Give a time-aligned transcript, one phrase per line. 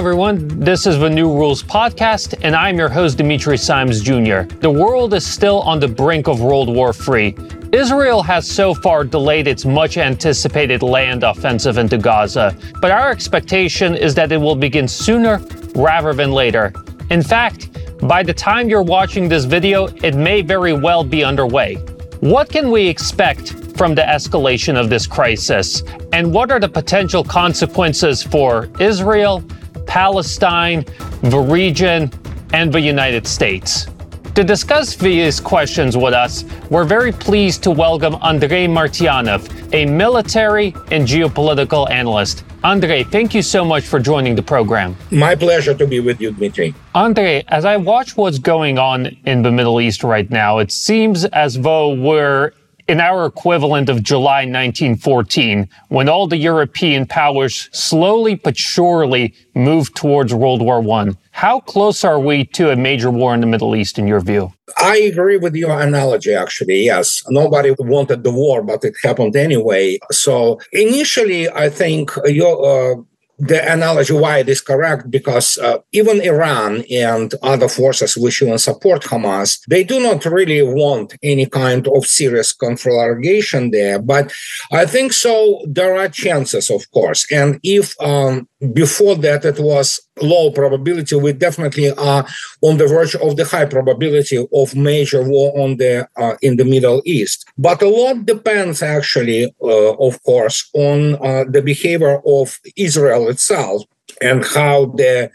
[0.00, 0.48] everyone.
[0.58, 4.44] This is the New Rules Podcast, and I'm your host, Dimitri Simes Jr.
[4.60, 7.36] The world is still on the brink of World War III.
[7.70, 13.94] Israel has so far delayed its much anticipated land offensive into Gaza, but our expectation
[13.94, 15.36] is that it will begin sooner
[15.74, 16.72] rather than later.
[17.10, 17.68] In fact,
[18.08, 21.74] by the time you're watching this video, it may very well be underway.
[22.20, 25.82] What can we expect from the escalation of this crisis?
[26.14, 29.44] And what are the potential consequences for Israel,
[29.90, 30.84] Palestine,
[31.20, 32.08] the region,
[32.52, 33.88] and the United States?
[34.36, 40.68] To discuss these questions with us, we're very pleased to welcome Andrei Martyanov, a military
[40.92, 42.44] and geopolitical analyst.
[42.62, 44.94] Andrei, thank you so much for joining the program.
[45.10, 46.72] My pleasure to be with you, Dmitry.
[46.94, 51.24] Andrei, as I watch what's going on in the Middle East right now, it seems
[51.24, 52.52] as though we're
[52.90, 59.94] in our equivalent of July 1914, when all the European powers slowly but surely moved
[59.94, 61.12] towards World War I.
[61.30, 64.52] How close are we to a major war in the Middle East, in your view?
[64.76, 66.82] I agree with your analogy, actually.
[66.82, 67.22] Yes.
[67.28, 69.98] Nobody wanted the war, but it happened anyway.
[70.10, 73.02] So initially, I think your, uh,
[73.40, 78.58] the analogy why it is correct because uh, even Iran and other forces which even
[78.58, 83.98] support Hamas, they do not really want any kind of serious conflagration there.
[83.98, 84.32] But
[84.70, 85.62] I think so.
[85.66, 91.32] There are chances, of course, and if um, before that it was low probability, we
[91.32, 92.26] definitely are
[92.60, 96.64] on the verge of the high probability of major war on the uh, in the
[96.64, 97.46] Middle East.
[97.56, 103.82] But a lot depends, actually, uh, of course, on uh, the behavior of Israel itself
[104.20, 105.30] and how the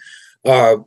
[0.45, 0.77] uh,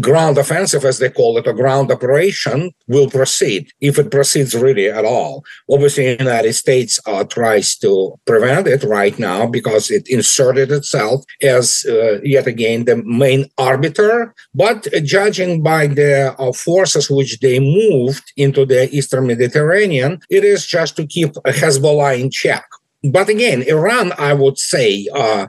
[0.00, 4.88] ground offensive, as they call it, a ground operation, will proceed if it proceeds really
[4.88, 5.44] at all.
[5.68, 11.24] Obviously, the United States uh, tries to prevent it right now because it inserted itself
[11.42, 14.34] as uh, yet again the main arbiter.
[14.54, 20.66] But judging by the uh, forces which they moved into the Eastern Mediterranean, it is
[20.66, 22.64] just to keep Hezbollah in check
[23.02, 25.46] but again, Iran, I would say, uh,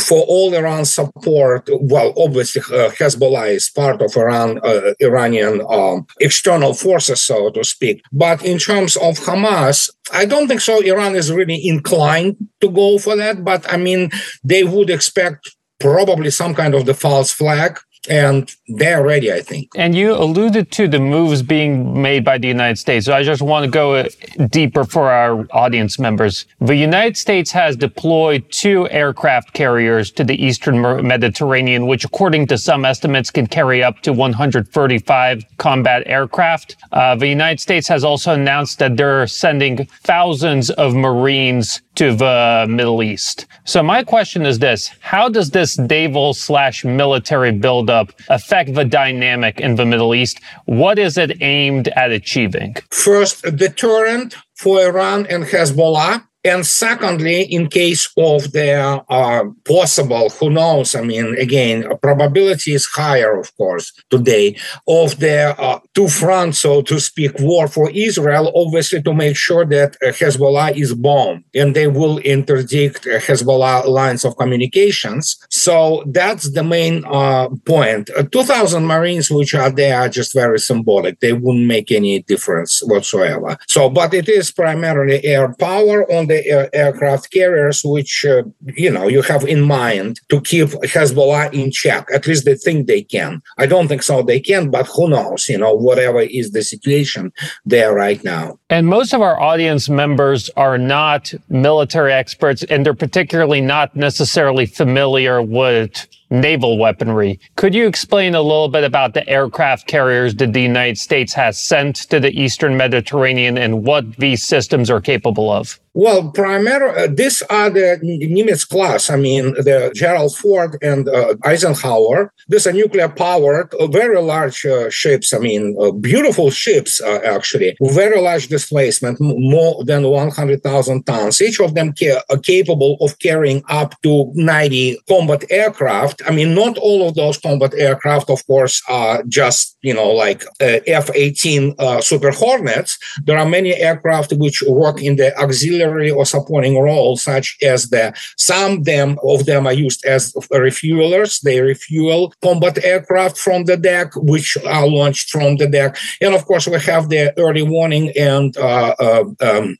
[0.00, 6.06] for all Iran support, well, obviously uh, Hezbollah is part of Iran, uh, Iranian um,
[6.20, 8.02] external forces, so to speak.
[8.12, 10.80] But in terms of Hamas, I don't think so.
[10.80, 13.44] Iran is really inclined to go for that.
[13.44, 14.10] But I mean,
[14.44, 19.70] they would expect probably some kind of the false flag and they're ready, I think.
[19.76, 23.06] And you alluded to the moves being made by the United States.
[23.06, 24.06] So I just want to go
[24.48, 26.46] deeper for our audience members.
[26.60, 32.58] The United States has deployed two aircraft carriers to the eastern Mediterranean, which, according to
[32.58, 36.76] some estimates, can carry up to 135 combat aircraft.
[36.90, 42.66] Uh, the United States has also announced that they're sending thousands of Marines to the
[42.68, 43.46] Middle East.
[43.64, 47.91] So my question is this: How does this naval slash military buildup
[48.28, 50.40] affect the dynamic in the Middle East?
[50.64, 52.76] What is it aimed at achieving?
[52.90, 60.28] First, a deterrent for Iran and Hezbollah and secondly, in case of the uh, possible,
[60.30, 60.94] who knows?
[60.94, 64.56] I mean, again, probability is higher, of course, today
[64.88, 68.52] of the uh, two fronts, so to speak, war for Israel.
[68.54, 73.86] Obviously, to make sure that uh, Hezbollah is bombed, and they will interdict uh, Hezbollah
[73.86, 75.38] lines of communications.
[75.50, 78.10] So that's the main uh, point.
[78.10, 81.20] Uh, two thousand Marines, which are there, are just very symbolic.
[81.20, 83.56] They wouldn't make any difference whatsoever.
[83.68, 88.42] So, but it is primarily air power on the air- aircraft carriers, which uh,
[88.82, 92.06] you know you have in mind to keep Hezbollah in check.
[92.12, 93.42] At least they think they can.
[93.58, 94.22] I don't think so.
[94.22, 95.48] They can, but who knows?
[95.48, 97.32] You know, whatever is the situation
[97.64, 98.58] there right now.
[98.70, 104.66] And most of our audience members are not military experts, and they're particularly not necessarily
[104.66, 107.38] familiar with naval weaponry.
[107.56, 111.60] Could you explain a little bit about the aircraft carriers that the United States has
[111.60, 115.78] sent to the Eastern Mediterranean and what these systems are capable of?
[115.94, 119.10] Well, primarily, uh, these are the Nimitz class.
[119.10, 122.32] I mean, the Gerald Ford and uh, Eisenhower.
[122.48, 125.34] These are nuclear powered, uh, very large uh, ships.
[125.34, 127.76] I mean, uh, beautiful ships, uh, actually.
[127.82, 131.42] Very large displacement, more than 100,000 tons.
[131.42, 136.21] Each of them ca- are capable of carrying up to 90 combat aircraft.
[136.26, 140.44] I mean, not all of those combat aircraft, of course, are just, you know, like
[140.60, 142.98] F 18 Super Hornets.
[143.24, 147.88] There are many aircraft which work in the auxiliary auxiliary or supporting role, such as
[147.90, 151.40] the some them of them are used as refuelers.
[151.40, 156.44] They refuel combat aircraft from the deck, which are launched from the deck, and of
[156.46, 159.76] course we have the early warning and uh, uh, um,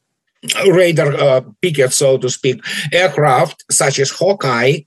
[0.66, 4.80] radar uh, picket, so to speak, aircraft such as Hawkeye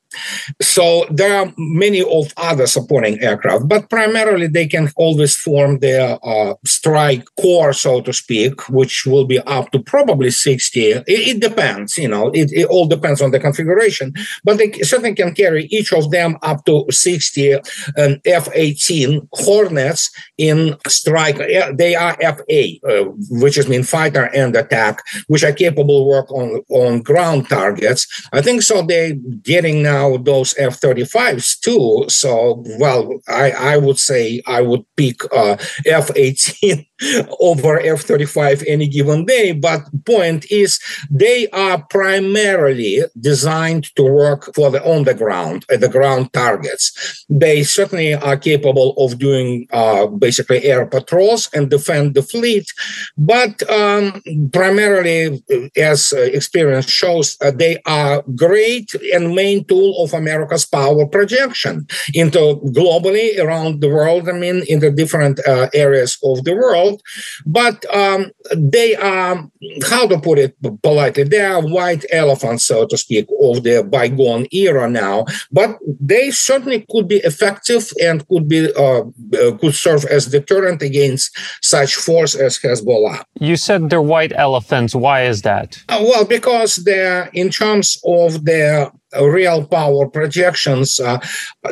[0.62, 6.18] So there are many of other supporting aircraft, but primarily they can always form their
[6.24, 10.92] uh, strike core, so to speak, which will be up to probably 60.
[10.92, 14.14] It, it depends, you know, it, it, all depends on the configuration,
[14.44, 20.12] but they certainly can carry each of them up to 60 um, F 18 Hornets
[20.38, 21.38] in strike.
[21.38, 26.62] They are FA, uh, which is mean fighter and attack, which are capable work on,
[26.70, 28.08] on ground targets.
[28.34, 29.14] I think so they're
[29.44, 32.06] getting now those F 35s too.
[32.10, 36.86] So, well, I, I would say I would pick uh, F 18
[37.40, 39.52] over F-35 any given day.
[39.52, 40.80] But point is,
[41.10, 47.25] they are primarily designed to work for the on the ground, at the ground targets.
[47.30, 52.72] They certainly are capable of doing uh, basically air patrols and defend the fleet,
[53.18, 54.22] but um,
[54.54, 55.44] primarily,
[55.75, 61.88] as uh, experience shows, uh, they are great and main tool of America's power projection
[62.13, 64.30] into globally around the world.
[64.30, 67.01] I mean, in the different uh, areas of the world
[67.45, 69.50] but um, they are,
[69.89, 74.47] how to put it politely, they are white elephants, so to speak, of the bygone
[74.51, 75.25] era now.
[75.51, 80.81] But they certainly could be effective and could be uh, uh, could serve as deterrent
[80.81, 83.24] against such force as Hezbollah.
[83.39, 84.95] You said they're white elephants.
[84.95, 85.81] Why is that?
[85.89, 88.92] Uh, well, because they're in terms of their
[89.22, 91.20] real power projections, uh,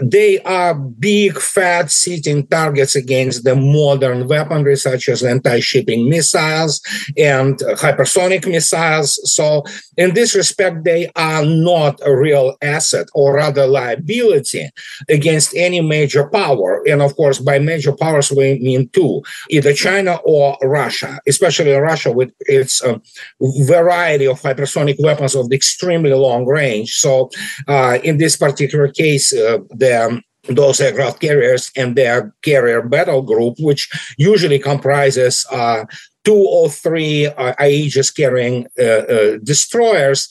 [0.02, 6.82] they are big, fat sitting targets against the modern weaponry, such as anti shipping missiles
[7.18, 9.20] and hypersonic missiles.
[9.32, 9.64] So,
[9.98, 14.70] in this respect, they are not a real asset or rather liability
[15.10, 16.84] against any major power.
[16.88, 22.12] And of course, by major powers, we mean two either China or Russia, especially Russia
[22.12, 22.98] with its uh,
[23.66, 26.96] variety of hypersonic weapons of extremely long range.
[26.96, 27.30] So,
[27.68, 33.56] uh, in this particular case, uh, the those aircraft carriers and their carrier battle group,
[33.60, 35.86] which usually comprises uh,
[36.26, 38.68] two or three uh, Aegis carrying
[39.44, 40.28] destroyers.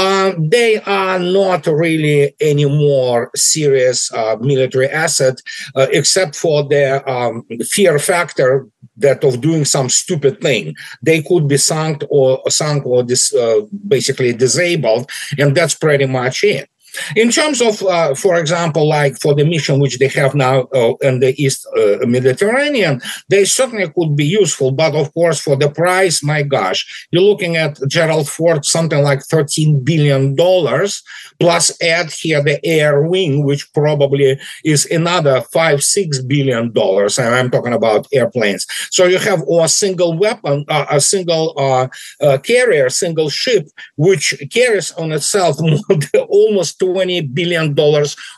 [0.00, 5.38] Uh, they are not really any more serious uh, military asset,
[5.76, 8.66] uh, except for their um, fear factor
[8.96, 10.74] that of doing some stupid thing.
[11.02, 13.34] They could be sunk or sunk or dis,
[13.86, 16.69] basically disabled, and that's pretty much it.
[17.16, 20.94] In terms of, uh, for example, like for the mission which they have now uh,
[21.02, 24.72] in the East uh, Mediterranean, they certainly could be useful.
[24.72, 29.20] But of course, for the price, my gosh, you're looking at Gerald Ford, something like
[29.20, 30.36] $13 billion,
[31.38, 36.72] plus add here the air wing, which probably is another five, $6 billion.
[36.74, 38.66] And I'm talking about airplanes.
[38.90, 41.88] So you have a single weapon, uh, a single uh,
[42.20, 45.56] uh, carrier, single ship, which carries on itself
[46.28, 47.74] almost $20 billion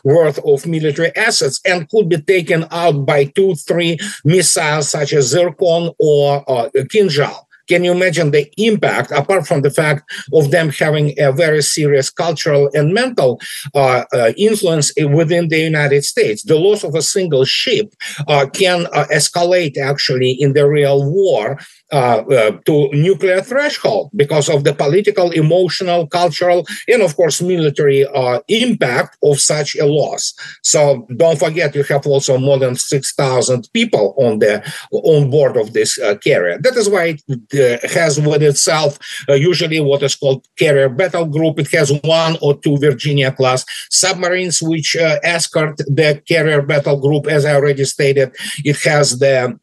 [0.03, 5.27] worth of military assets and could be taken out by two, three missiles such as
[5.27, 7.45] Zircon or uh, Kinzhal.
[7.67, 10.03] Can you imagine the impact, apart from the fact
[10.33, 13.39] of them having a very serious cultural and mental
[13.73, 16.43] uh, uh, influence within the United States?
[16.43, 17.93] The loss of a single ship
[18.27, 21.57] uh, can uh, escalate actually in the real war
[21.93, 29.17] to nuclear threshold because of the political, emotional, cultural, and of course military uh, impact
[29.23, 30.33] of such a loss.
[30.63, 35.57] So don't forget, you have also more than six thousand people on the on board
[35.57, 36.57] of this uh, carrier.
[36.59, 38.97] That is why it uh, has with itself
[39.29, 41.59] uh, usually what is called carrier battle group.
[41.59, 47.27] It has one or two Virginia class submarines which escort the carrier battle group.
[47.27, 49.53] As I already stated, it has the uh,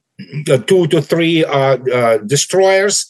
[0.66, 3.06] two to three uh, uh, destroyers.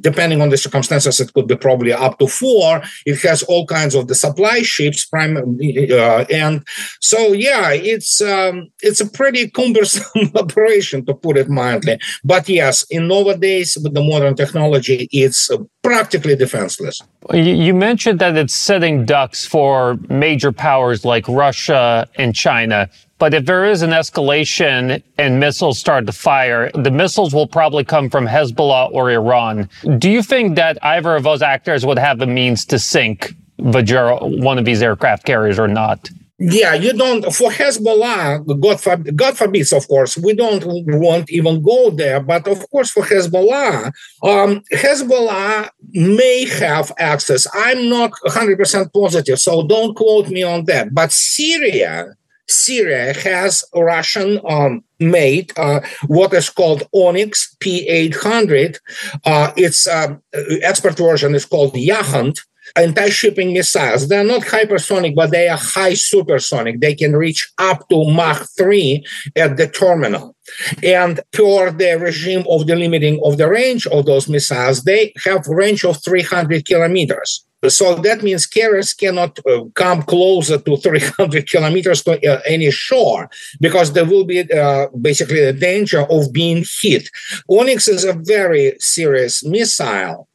[0.00, 2.82] Depending on the circumstances, it could be probably up to four.
[3.06, 6.64] It has all kinds of the supply ships, prime, uh, and
[7.00, 11.98] so yeah, it's um, it's a pretty cumbersome operation to put it mildly.
[12.24, 15.50] But yes, in nowadays with the modern technology, it's
[15.82, 17.00] practically defenseless.
[17.32, 22.90] You mentioned that it's setting ducks for major powers like Russia and China.
[23.18, 27.84] But if there is an escalation and missiles start to fire, the missiles will probably
[27.84, 29.68] come from Hezbollah or Iran.
[29.98, 34.58] Do you think that either of those actors would have the means to sink one
[34.58, 36.10] of these aircraft carriers, or not?
[36.38, 38.60] Yeah, you don't for Hezbollah.
[38.60, 42.20] God, forbid, God forbids, of course, we don't want even go there.
[42.20, 43.92] But of course, for Hezbollah,
[44.24, 47.46] um, Hezbollah may have access.
[47.54, 50.92] I'm not 100 percent positive, so don't quote me on that.
[50.92, 52.16] But Syria
[52.48, 58.78] Syria has Russian um, made uh, what is called Onyx P800.
[59.24, 60.22] Uh, its um,
[60.62, 62.40] expert version is called Yakhont.
[62.76, 64.08] Anti-shipping missiles.
[64.08, 66.80] They're not hypersonic, but they are high supersonic.
[66.80, 69.04] They can reach up to Mach 3
[69.36, 70.36] at the terminal.
[70.82, 75.46] And per the regime of the limiting of the range of those missiles, they have
[75.46, 77.46] range of 300 kilometers.
[77.68, 83.30] So that means carriers cannot uh, come closer to 300 kilometers to uh, any shore
[83.60, 87.08] because there will be uh, basically the danger of being hit.
[87.48, 90.28] Onyx is a very serious missile.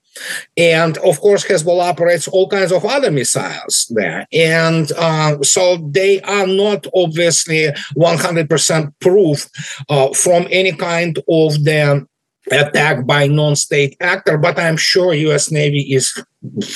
[0.58, 4.28] And of course, Hezbollah operates all kinds of other missiles there.
[4.32, 9.50] And uh, so they are not obviously 100% proof
[9.90, 12.08] uh, from any kind of the
[12.52, 16.24] attack by non-state actor but i'm sure us navy is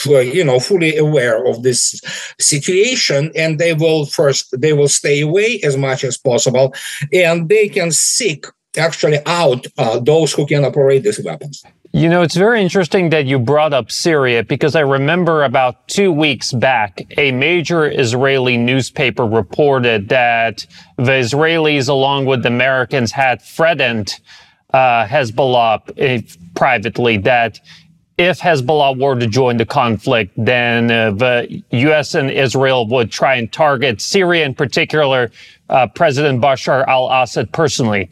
[0.06, 2.00] you know fully aware of this
[2.40, 6.74] situation and they will first they will stay away as much as possible
[7.12, 8.46] and they can seek
[8.78, 11.64] actually out uh, those who can operate these weapons
[11.96, 16.12] you know, it's very interesting that you brought up Syria because I remember about two
[16.12, 20.66] weeks back, a major Israeli newspaper reported that
[20.98, 24.20] the Israelis, along with the Americans, had threatened
[24.74, 26.22] uh, Hezbollah uh,
[26.56, 27.60] privately that
[28.18, 32.16] if Hezbollah were to join the conflict, then uh, the U.S.
[32.16, 35.32] and Israel would try and target Syria, in particular,
[35.70, 38.10] uh, President Bashar al Assad personally.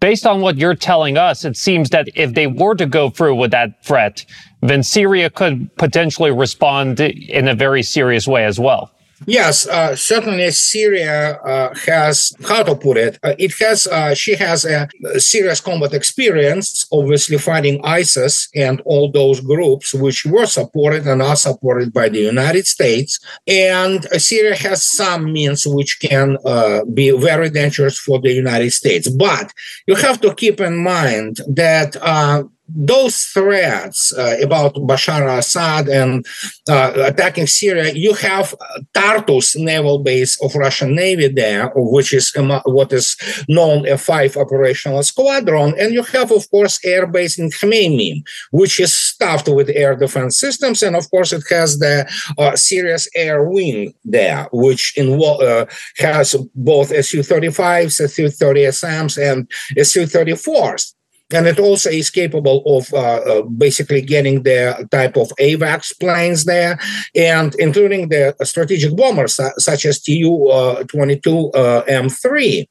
[0.00, 3.34] Based on what you're telling us, it seems that if they were to go through
[3.34, 4.24] with that threat,
[4.60, 8.92] then Syria could potentially respond in a very serious way as well.
[9.26, 14.36] Yes, uh, certainly Syria uh, has, how to put it, uh, it has, uh, she
[14.36, 21.06] has a serious combat experience, obviously fighting ISIS and all those groups which were supported
[21.06, 23.18] and are supported by the United States.
[23.46, 29.08] And Syria has some means which can uh, be very dangerous for the United States.
[29.08, 29.52] But
[29.86, 36.26] you have to keep in mind that uh, those threats uh, about Bashar al-Assad and
[36.68, 38.54] uh, attacking Syria, you have
[38.94, 42.32] Tartus naval base of Russian Navy there, which is
[42.64, 43.16] what is
[43.48, 48.80] known a five operational squadron, and you have, of course, air base in Khmeimim, which
[48.80, 52.06] is stuffed with air defense systems, and of course, it has the
[52.36, 55.64] uh, serious air wing there, which uh,
[55.96, 59.50] has both Su-35s, Su-30SMs, and
[59.86, 60.94] Su-34s
[61.32, 66.44] and it also is capable of uh, uh, basically getting the type of AWACS planes
[66.44, 66.78] there,
[67.14, 72.66] and including the strategic bombers such as Tu-22 uh, M3.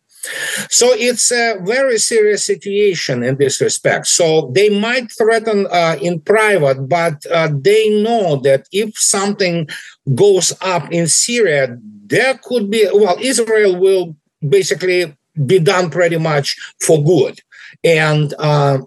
[0.70, 4.08] So it's a very serious situation in this respect.
[4.08, 9.70] So they might threaten uh, in private, but uh, they know that if something
[10.16, 14.16] goes up in Syria, there could be, well, Israel will
[14.48, 17.40] basically be done pretty much for good.
[17.84, 18.80] And uh,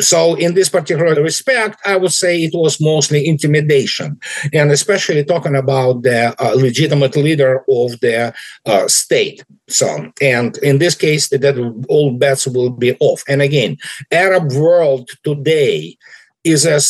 [0.00, 4.18] so, in this particular respect, I would say it was mostly intimidation,
[4.52, 8.34] and especially talking about the uh, legitimate leader of the
[8.66, 9.44] uh, state.
[9.68, 13.22] So, and in this case, that all bets will be off.
[13.28, 13.76] And again,
[14.10, 15.96] Arab world today
[16.44, 16.80] is a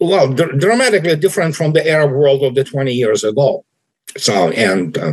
[0.00, 3.64] well dr- dramatically different from the Arab world of the 20 years ago.
[4.16, 5.12] So, and uh,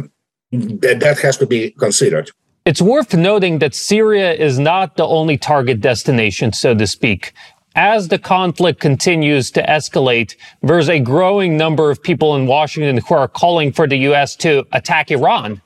[0.52, 2.32] that, that has to be considered.
[2.66, 7.34] It's worth noting that Syria is not the only target destination, so to speak.
[7.76, 13.16] As the conflict continues to escalate, there's a growing number of people in Washington who
[13.16, 14.36] are calling for the U.S.
[14.38, 15.62] to attack Iran.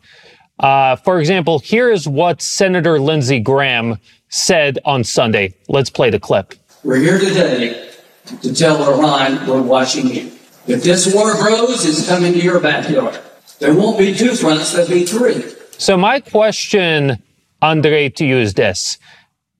[0.59, 3.97] Uh, for example, here is what Senator Lindsey Graham
[4.29, 5.55] said on Sunday.
[5.67, 6.53] Let's play the clip.
[6.83, 7.89] We're here today
[8.41, 10.31] to tell Iran we're watching you.
[10.67, 13.19] If this war grows, it's coming to your backyard.
[13.59, 15.43] There won't be two fronts, there'll be three.
[15.83, 17.21] So my question,
[17.61, 18.97] Andre, to you is this.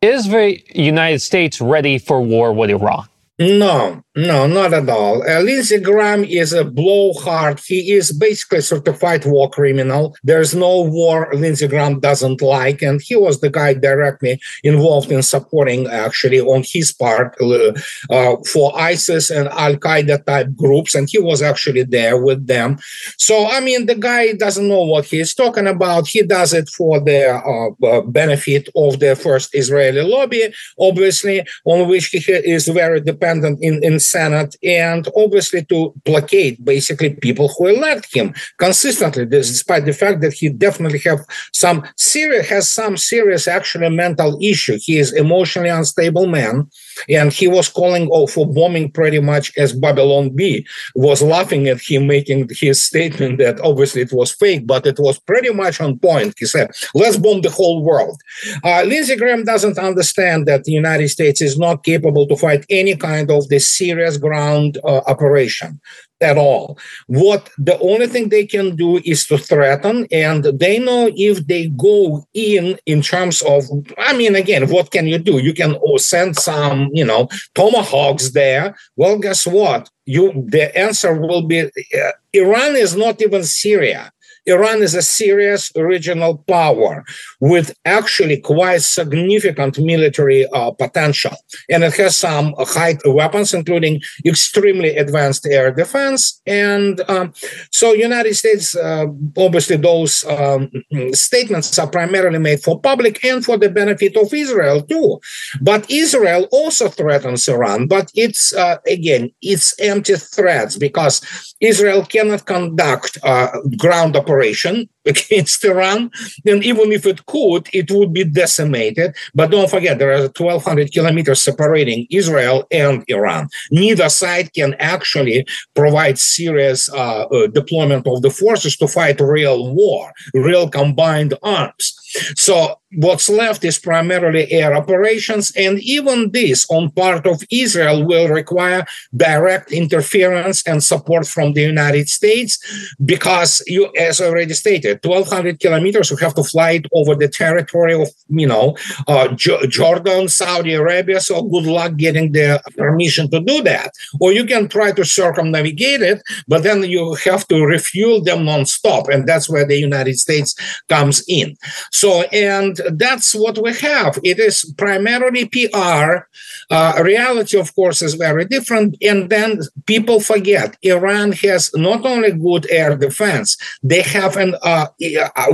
[0.02, 3.10] Is the United States ready for war with Iran?
[3.38, 5.28] No, no, not at all.
[5.28, 7.60] Uh, Lindsey Graham is a blowhard.
[7.66, 10.16] He is basically certified war criminal.
[10.24, 15.24] There's no war Lindsey Graham doesn't like, and he was the guy directly involved in
[15.24, 17.74] supporting, actually, on his part, uh,
[18.12, 22.78] uh, for ISIS and Al Qaeda type groups, and he was actually there with them.
[23.18, 26.08] So, I mean, the guy doesn't know what he's talking about.
[26.08, 31.90] He does it for the uh, uh, benefit of the first Israeli lobby, obviously, on
[31.90, 37.68] which he is very dependent in, in Senate and obviously to placate basically people who
[37.68, 43.48] elect him consistently, despite the fact that he definitely have some serious has some serious
[43.48, 44.78] actually mental issue.
[44.82, 46.70] He is emotionally unstable man,
[47.10, 52.08] and he was calling for bombing pretty much as Babylon Bee was laughing at him
[52.08, 56.34] making his statement that obviously it was fake, but it was pretty much on point.
[56.38, 58.20] He said, "Let's bomb the whole world."
[58.64, 62.96] Uh, Lindsey Graham doesn't understand that the United States is not capable to fight any
[62.96, 65.80] kind of the serious ground uh, operation
[66.24, 66.78] at all.
[67.08, 71.68] What the only thing they can do is to threaten, and they know if they
[71.68, 73.66] go in in terms of,
[73.98, 75.40] I mean, again, what can you do?
[75.40, 78.76] You can send some, you know, tomahawks there.
[78.96, 79.90] Well, guess what?
[80.06, 84.12] You the answer will be uh, Iran is not even Syria.
[84.46, 87.04] Iran is a serious regional power
[87.40, 91.36] with actually quite significant military uh, potential.
[91.70, 96.42] And it has some high weapons, including extremely advanced air defense.
[96.46, 97.34] And um,
[97.72, 99.06] so United States, uh,
[99.38, 100.70] obviously those um,
[101.14, 105.20] statements are primarily made for public and for the benefit of Israel too.
[105.62, 111.22] But Israel also threatens Iran, but it's, uh, again, it's empty threats because
[111.62, 116.12] Israel cannot conduct uh, ground operations operation against Iran.
[116.46, 119.16] And even if it could, it would be decimated.
[119.36, 123.50] But don't forget, there are 1,200 kilometers separating Israel and Iran.
[123.72, 129.74] Neither side can actually provide serious uh, uh, deployment of the forces to fight real
[129.74, 132.00] war, real combined arms.
[132.36, 138.28] So what's left is primarily air operations, and even this on part of Israel will
[138.28, 142.60] require direct interference and support from the United States
[143.04, 147.94] because you, as already stated, 1,200 kilometers, you have to fly it over the territory
[148.00, 148.76] of, you know,
[149.08, 151.20] uh, J- Jordan, Saudi Arabia.
[151.20, 153.92] So good luck getting the permission to do that.
[154.20, 159.10] Or you can try to circumnavigate it, but then you have to refuel them nonstop,
[159.10, 160.56] and that's where the United States
[160.90, 161.56] comes in.
[161.92, 164.20] So, and that's what we have.
[164.24, 166.28] It is primarily PR.
[166.70, 168.98] Uh, reality, of course, is very different.
[169.02, 174.88] And then people forget Iran has not only good air defense, they have an uh,
[175.36, 175.48] a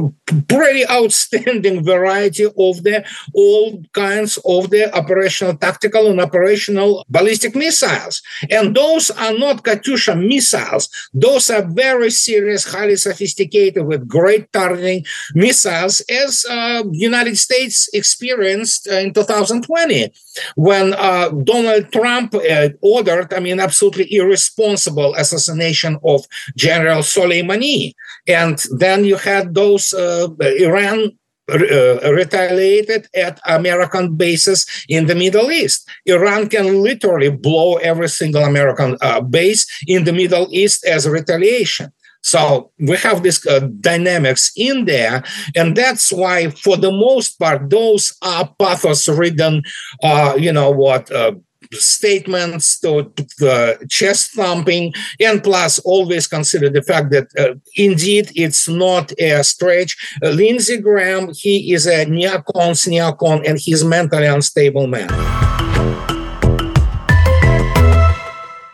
[0.47, 8.21] pretty outstanding variety of the all kinds of the operational tactical and operational ballistic missiles.
[8.49, 10.89] And those are not Katyusha missiles.
[11.13, 18.87] Those are very serious, highly sophisticated with great targeting missiles as uh, United States experienced
[18.87, 20.11] uh, in 2020
[20.55, 26.25] when uh, Donald Trump uh, ordered, I mean, absolutely irresponsible assassination of
[26.55, 27.93] General Soleimani.
[28.27, 31.17] And then you had those uh, Iran
[31.49, 35.89] uh, retaliated at American bases in the Middle East.
[36.05, 41.91] Iran can literally blow every single American uh, base in the Middle East as retaliation.
[42.21, 45.23] So we have these uh, dynamics in there,
[45.55, 49.63] and that's why, for the most part, those are pathos-ridden,
[50.03, 51.33] uh, you know what, uh,
[51.71, 58.31] statements to, to the chest thumping, and plus always consider the fact that uh, indeed
[58.35, 59.95] it's not a stretch.
[60.23, 65.09] Uh, Lindsey Graham, he is a neocon, neocon, and he's mentally unstable man.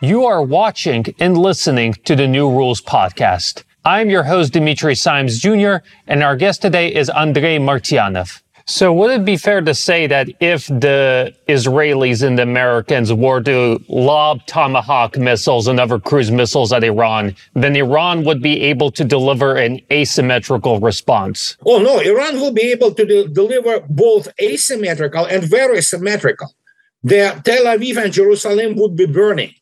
[0.02, 3.62] You are watching and listening to the New Rules podcast.
[3.82, 8.42] I'm your host, Dimitri Simes Jr., and our guest today is Andrei Martyanov.
[8.66, 13.40] So would it be fair to say that if the Israelis and the Americans were
[13.44, 18.90] to lob Tomahawk missiles and other cruise missiles at Iran, then Iran would be able
[18.90, 21.56] to deliver an asymmetrical response?
[21.64, 22.00] Oh, no.
[22.00, 26.54] Iran will be able to do, deliver both asymmetrical and very symmetrical.
[27.02, 29.54] The Tel Aviv and Jerusalem would be burning.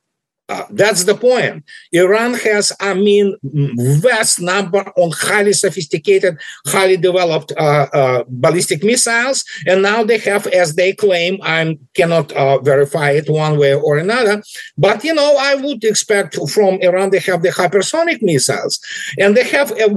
[0.51, 1.65] Uh, that's the point.
[1.93, 9.43] Iran has, I mean, vast number on highly sophisticated, highly developed uh, uh, ballistic missiles,
[9.67, 13.97] and now they have, as they claim, I cannot uh, verify it one way or
[13.97, 14.43] another,
[14.77, 18.81] but you know, I would expect from Iran they have the hypersonic missiles,
[19.19, 19.89] and they have a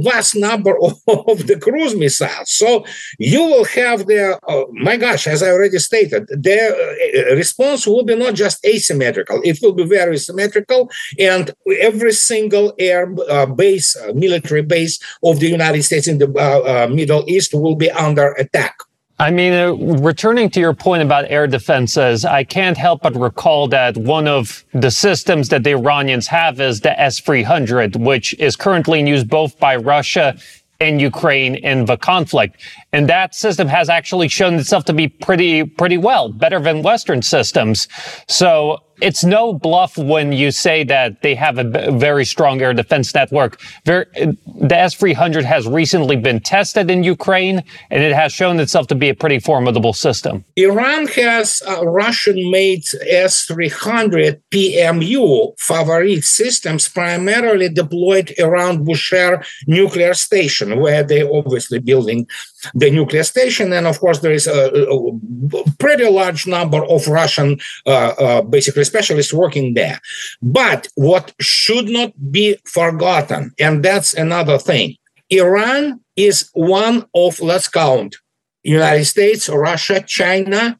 [0.00, 2.52] vast number of, of the cruise missiles.
[2.52, 2.84] So
[3.18, 8.04] you will have the, uh, my gosh, as I already stated, their uh, response will
[8.04, 13.96] be not just asymmetrical; it will be very symmetrical, and every single air uh, base,
[13.96, 17.90] uh, military base of the United States in the uh, uh Middle East will be
[17.90, 18.76] under attack.
[19.20, 23.66] I mean, uh, returning to your point about air defenses, I can't help but recall
[23.68, 29.00] that one of the systems that the Iranians have is the S-300, which is currently
[29.00, 30.38] in use both by Russia
[30.80, 32.60] and Ukraine in the conflict.
[32.92, 37.20] And that system has actually shown itself to be pretty, pretty well, better than Western
[37.20, 37.88] systems.
[38.28, 43.14] So it's no bluff when you say that they have a very strong air defense
[43.14, 43.60] network.
[43.84, 44.36] the
[44.70, 49.14] S-300 has recently been tested in Ukraine, and it has shown itself to be a
[49.14, 50.44] pretty formidable system.
[50.56, 61.32] Iran has Russian-made S-300 PMU Favorit systems primarily deployed around Bushehr nuclear station, where they're
[61.32, 62.26] obviously building
[62.74, 63.72] the nuclear station.
[63.72, 68.84] And of course, there is a, a pretty large number of Russian, uh, uh, basically
[68.84, 70.00] specialists working there.
[70.42, 74.96] But what should not be forgotten, and that's another thing,
[75.30, 78.16] Iran is one of, let's count,
[78.62, 80.78] United States, Russia, China,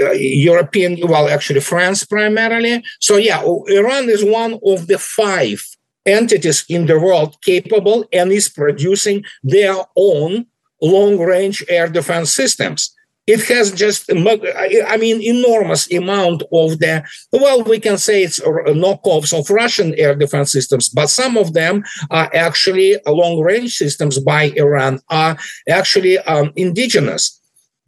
[0.00, 2.82] uh, European, well, actually France primarily.
[3.00, 5.64] So yeah, Iran is one of the five
[6.06, 10.46] entities in the world capable and is producing their own
[10.80, 12.94] long-range air defense systems.
[13.26, 19.38] It has just, I mean, enormous amount of the, well, we can say it's knockoffs
[19.38, 25.00] of Russian air defense systems, but some of them are actually long-range systems by Iran,
[25.10, 25.36] are
[25.68, 27.38] actually um, indigenous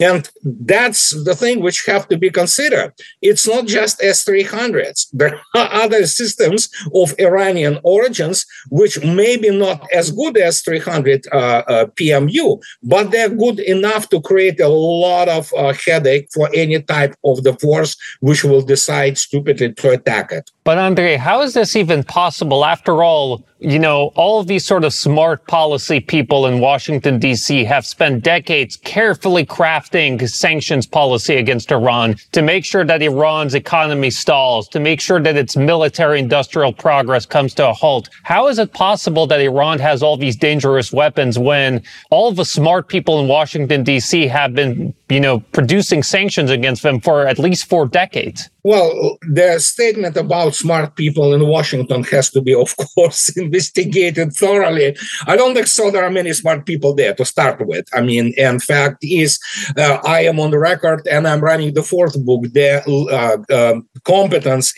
[0.00, 2.92] and that's the thing which have to be considered.
[3.20, 5.08] It's not just S-300s.
[5.12, 11.26] There are other systems of Iranian origins which may be not as good as 300
[11.30, 16.48] uh, uh, PMU, but they're good enough to create a lot of uh, headache for
[16.54, 20.50] any type of the force which will decide stupidly to attack it.
[20.70, 22.64] But Andre, how is this even possible?
[22.64, 27.64] After all, you know, all of these sort of smart policy people in Washington, D.C.
[27.64, 34.10] have spent decades carefully crafting sanctions policy against Iran to make sure that Iran's economy
[34.10, 38.08] stalls, to make sure that its military industrial progress comes to a halt.
[38.22, 42.88] How is it possible that Iran has all these dangerous weapons when all the smart
[42.88, 44.28] people in Washington, D.C.
[44.28, 48.48] have been, you know, producing sanctions against them for at least four decades?
[48.62, 54.96] Well, the statement about smart people in Washington has to be, of course, investigated thoroughly.
[55.26, 55.90] I don't think so.
[55.90, 57.86] There are many smart people there to start with.
[57.92, 59.38] I mean, in fact, is
[59.76, 62.42] uh, I am on the record and I'm running the fourth book.
[62.52, 64.74] The uh, uh, competence,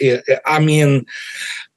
[0.47, 1.05] I mean,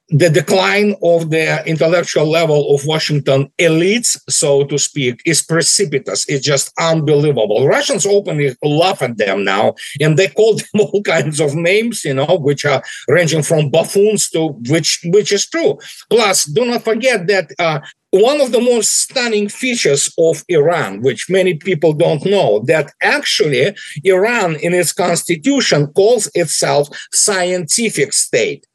[0.09, 6.25] the decline of the intellectual level of Washington elites, so to speak, is precipitous.
[6.29, 7.67] It's just unbelievable.
[7.67, 12.13] Russians openly laugh at them now, and they call them all kinds of names, you
[12.13, 15.79] know, which are ranging from buffoons to which which is true.
[16.09, 17.79] Plus, do not forget that uh,
[18.11, 23.75] one of the most stunning features of Iran, which many people don't know, that actually
[24.03, 28.65] Iran in its constitution calls itself scientific state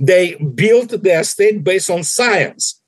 [0.00, 2.80] they built their state based on science.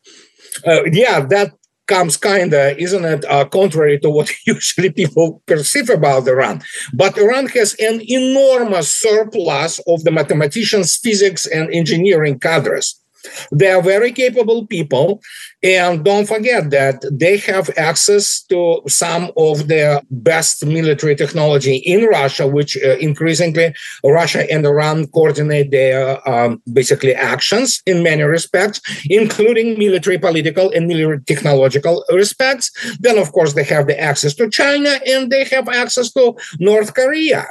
[0.67, 1.53] Uh, yeah, that
[1.87, 6.63] comes kind of, isn't it, uh, contrary to what usually people perceive about Iran.
[6.95, 13.02] But Iran has an enormous surplus of the mathematicians, physics, and engineering cadres.
[13.53, 15.23] They are very capable people.
[15.63, 22.05] And don't forget that they have access to some of the best military technology in
[22.07, 28.81] Russia, which uh, increasingly Russia and Iran coordinate their um, basically actions in many respects,
[29.09, 32.71] including military, political, and military technological respects.
[32.99, 36.95] Then, of course, they have the access to China and they have access to North
[36.95, 37.47] Korea.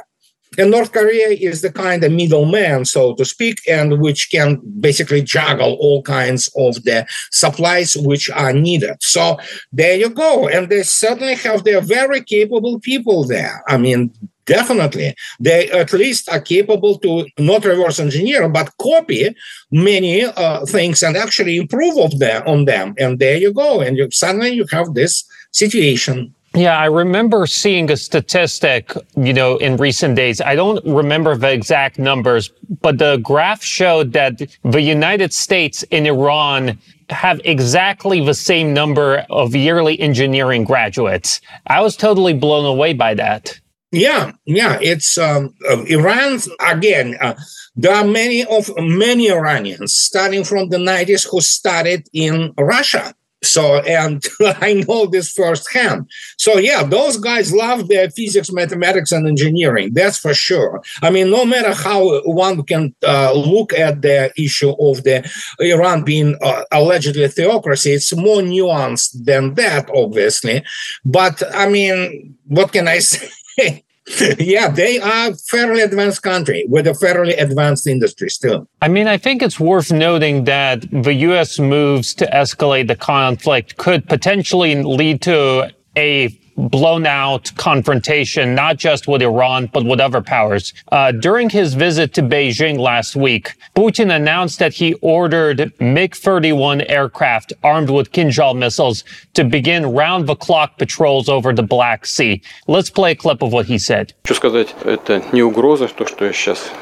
[0.58, 5.22] And North Korea is the kind of middleman, so to speak, and which can basically
[5.22, 8.96] juggle all kinds of the supplies which are needed.
[9.00, 9.38] So
[9.72, 10.48] there you go.
[10.48, 13.62] And they certainly have their very capable people there.
[13.66, 14.12] I mean,
[14.44, 19.34] definitely they at least are capable to not reverse engineer but copy
[19.70, 23.96] many uh, things and actually improve of them on them and there you go and
[23.96, 29.76] you suddenly you have this situation yeah, I remember seeing a statistic, you know, in
[29.76, 30.40] recent days.
[30.40, 36.06] I don't remember the exact numbers, but the graph showed that the United States and
[36.06, 41.40] Iran have exactly the same number of yearly engineering graduates.
[41.66, 43.58] I was totally blown away by that.
[43.90, 47.16] Yeah, yeah, it's um, uh, Iran again.
[47.20, 47.34] Uh,
[47.76, 53.78] there are many of many Iranians starting from the 90s who started in Russia so,
[53.80, 56.10] and I know this firsthand.
[56.38, 59.90] So, yeah, those guys love their physics, mathematics, and engineering.
[59.92, 60.82] That's for sure.
[61.02, 65.28] I mean, no matter how one can uh, look at the issue of the
[65.60, 70.64] Iran being uh, allegedly theocracy, it's more nuanced than that, obviously.
[71.04, 73.84] But I mean, what can I say?
[74.38, 78.68] yeah, they are fairly advanced country with a fairly advanced industry still.
[78.80, 81.58] I mean, I think it's worth noting that the U.S.
[81.58, 89.08] moves to escalate the conflict could potentially lead to a blown out confrontation, not just
[89.08, 90.72] with Iran, but with other powers.
[90.90, 97.52] Uh, during his visit to Beijing last week, Putin announced that he ordered MiG-31 aircraft
[97.62, 102.42] armed with Kinzhal missiles to begin round-the-clock patrols over the Black Sea.
[102.66, 104.12] Let's play a clip of what he said.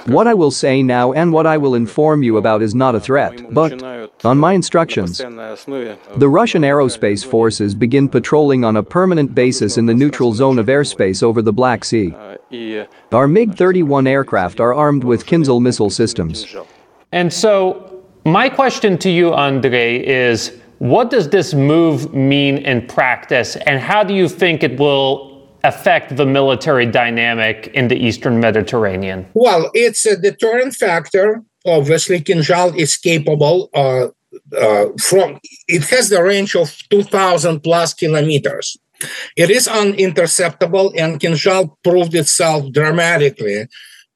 [0.07, 3.01] What I will say now and what I will inform you about is not a
[3.01, 3.73] threat, but
[4.25, 9.95] On my instructions, the Russian aerospace forces begin patrolling on a permanent basis in the
[9.95, 12.15] neutral zone of airspace over the Black Sea.
[13.13, 16.47] Our MiG 31 aircraft are armed with Kinzhal missile systems.
[17.13, 23.57] And so, my question to you, Andrei, is what does this move mean in practice,
[23.57, 25.31] and how do you think it will
[25.65, 29.27] affect the military dynamic in the Eastern Mediterranean?
[29.35, 31.43] Well, it's a deterrent factor.
[31.67, 34.09] Obviously, Kinzhal is capable uh,
[34.57, 38.79] uh, from, it has the range of 2,000 plus kilometers.
[39.37, 43.67] It is uninterceptable, and Kinzhal proved itself dramatically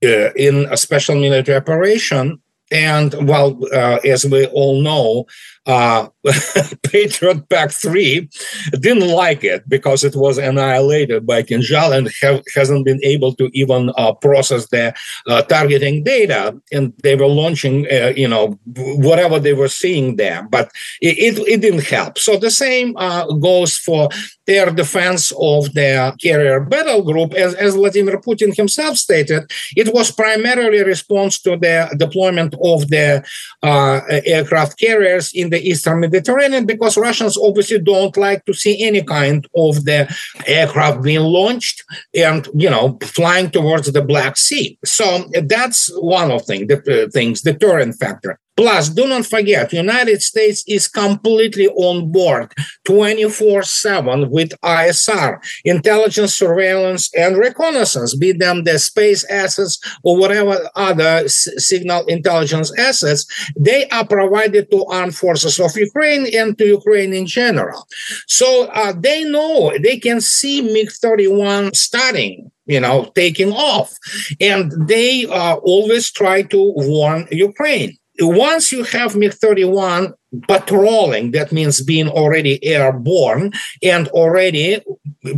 [0.04, 2.40] uh, in a special military operation.
[2.70, 5.26] And well, uh, as we all know,
[5.66, 6.08] uh,
[6.82, 13.00] Patriot PAC-3 didn't like it because it was annihilated by Kinzhal and have, hasn't been
[13.02, 14.94] able to even uh, process the
[15.26, 16.58] uh, targeting data.
[16.72, 21.48] And they were launching, uh, you know, whatever they were seeing there, but it, it,
[21.48, 22.18] it didn't help.
[22.18, 24.08] So the same uh, goes for
[24.46, 27.32] air defense of the carrier battle group.
[27.34, 33.24] As, as Vladimir Putin himself stated, it was primarily response to the deployment of the
[33.62, 39.02] uh, aircraft carriers in the Eastern Mediterranean because Russians obviously don't like to see any
[39.02, 40.00] kind of the
[40.46, 44.78] aircraft being launched and you know flying towards the Black Sea.
[44.84, 45.04] So
[45.44, 48.38] that's one of thing, the uh, things, deterrent factor.
[48.56, 52.52] Plus, do not forget, United States is completely on board
[52.86, 61.24] 24-7 with ISR, intelligence, surveillance, and reconnaissance, be them the space assets or whatever other
[61.24, 63.26] s- signal intelligence assets.
[63.58, 67.88] They are provided to armed forces of Ukraine and to Ukraine in general.
[68.28, 73.92] So uh, they know, they can see MiG-31 starting you know, taking off.
[74.40, 80.14] And they uh, always try to warn Ukraine once you have MiG 31
[80.48, 84.80] patrolling, that means being already airborne and already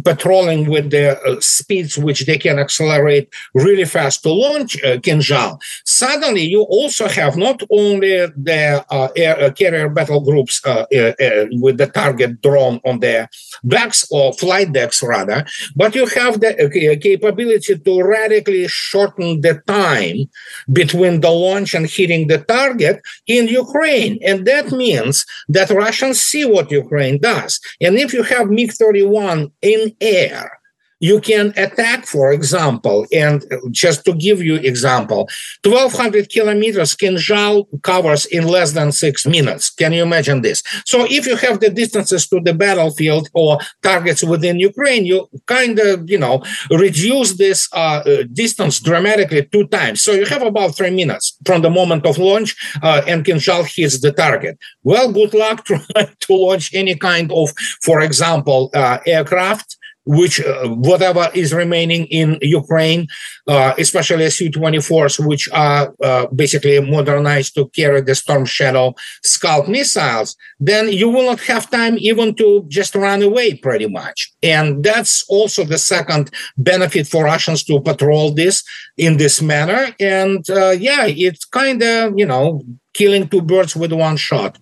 [0.05, 5.59] patrolling with the uh, speeds which they can accelerate really fast to launch uh, Kinzhal.
[6.03, 8.15] Suddenly, you also have not only
[8.51, 13.29] the uh, air, uh, carrier battle groups uh, uh, with the target drone on their
[13.65, 16.53] backs or flight decks, rather, but you have the
[17.03, 20.19] capability to radically shorten the time
[20.73, 24.19] between the launch and hitting the target in Ukraine.
[24.23, 27.61] And that means means that Russians see what Ukraine does.
[27.81, 30.56] And if you have MiG 31 in air,
[31.01, 35.29] you can attack, for example, and just to give you example,
[35.63, 39.71] 1200 kilometers Kinzhal covers in less than six minutes.
[39.71, 40.63] Can you imagine this?
[40.87, 45.79] So if you have the distances to the battlefield or targets within Ukraine, you kind
[45.79, 50.03] of, you know, reduce this uh, uh, distance dramatically two times.
[50.03, 54.01] So you have about three minutes from the moment of launch uh, and Kinzhal hits
[54.01, 54.59] the target.
[54.83, 57.51] Well, good luck trying to launch any kind of,
[57.83, 63.09] for example, uh, aircraft which uh, whatever is remaining in Ukraine,
[63.49, 70.37] uh, especially Su-24s, which are uh, basically modernized to carry the Storm Shadow Scalp missiles,
[70.61, 74.33] then you will not have time even to just run away, pretty much.
[74.43, 78.63] And that's also the second benefit for Russians to patrol this
[78.97, 79.95] in this manner.
[79.99, 82.63] And uh, yeah, it's kind of you know
[82.95, 84.59] killing two birds with one shot.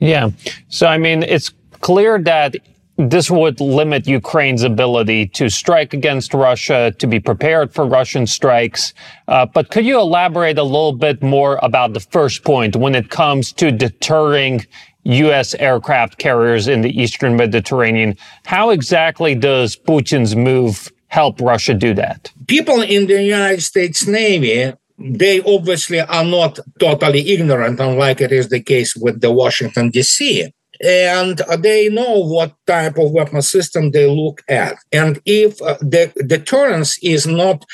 [0.00, 0.30] Yeah.
[0.68, 2.56] So I mean, it's clear that
[2.96, 8.94] this would limit Ukraine's ability to strike against Russia, to be prepared for Russian strikes.
[9.26, 13.10] Uh, but could you elaborate a little bit more about the first point when it
[13.10, 14.64] comes to deterring
[15.04, 15.54] U.S.
[15.54, 18.16] aircraft carriers in the Eastern Mediterranean?
[18.46, 22.32] How exactly does Putin's move help Russia do that?
[22.46, 28.48] People in the United States Navy they obviously are not totally ignorant, unlike it is
[28.48, 34.08] the case with the Washington, D.C and they know what type of weapon system they
[34.08, 34.76] look at.
[34.92, 37.64] And if uh, the deterrence is not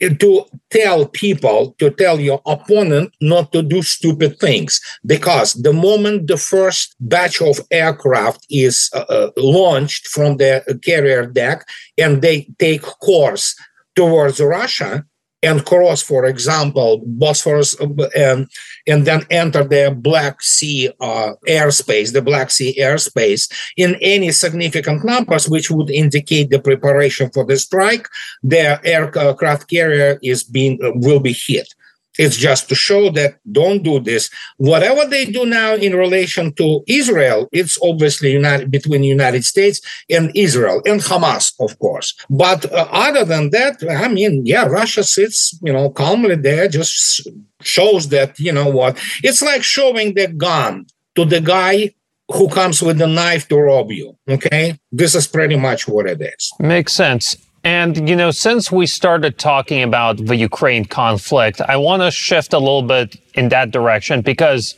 [0.00, 6.26] to tell people, to tell your opponent not to do stupid things, because the moment
[6.26, 12.46] the first batch of aircraft is uh, uh launched from the carrier deck and they
[12.58, 13.56] take course
[13.94, 15.06] towards Russia,
[15.42, 18.46] and cross, for example, Bosphorus um,
[18.86, 25.04] and then enter the Black Sea uh, airspace, the Black Sea airspace in any significant
[25.04, 28.08] numbers, which would indicate the preparation for the strike,
[28.42, 31.74] the aircraft carrier is being uh, will be hit.
[32.18, 34.30] It's just to show that don't do this.
[34.56, 39.80] Whatever they do now in relation to Israel, it's obviously united between the United States
[40.10, 42.14] and Israel and Hamas, of course.
[42.30, 47.28] But uh, other than that, I mean, yeah, Russia sits, you know, calmly there, just
[47.62, 51.92] shows that, you know what, it's like showing the gun to the guy
[52.32, 54.16] who comes with a knife to rob you.
[54.28, 54.78] Okay.
[54.90, 56.52] This is pretty much what it is.
[56.58, 57.36] Makes sense.
[57.66, 62.52] And, you know, since we started talking about the Ukraine conflict, I want to shift
[62.52, 64.76] a little bit in that direction because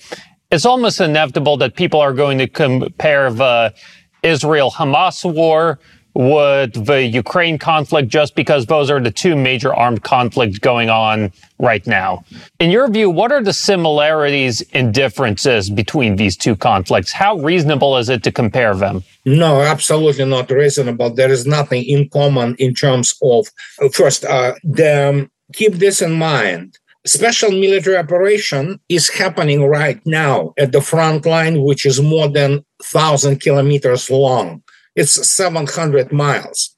[0.50, 3.74] it's almost inevitable that people are going to compare the
[4.22, 5.78] Israel Hamas war
[6.18, 11.30] with the Ukraine conflict just because those are the two major armed conflicts going on
[11.60, 12.24] right now.
[12.58, 17.12] In your view, what are the similarities and differences between these two conflicts?
[17.12, 19.04] How reasonable is it to compare them?
[19.24, 21.10] No, absolutely not reasonable.
[21.10, 23.46] There is nothing in common in terms of,
[23.92, 26.76] first, uh, the, keep this in mind
[27.06, 32.64] special military operation is happening right now at the front line, which is more than
[32.92, 34.62] 1,000 kilometers long.
[34.98, 36.74] It's 700 miles.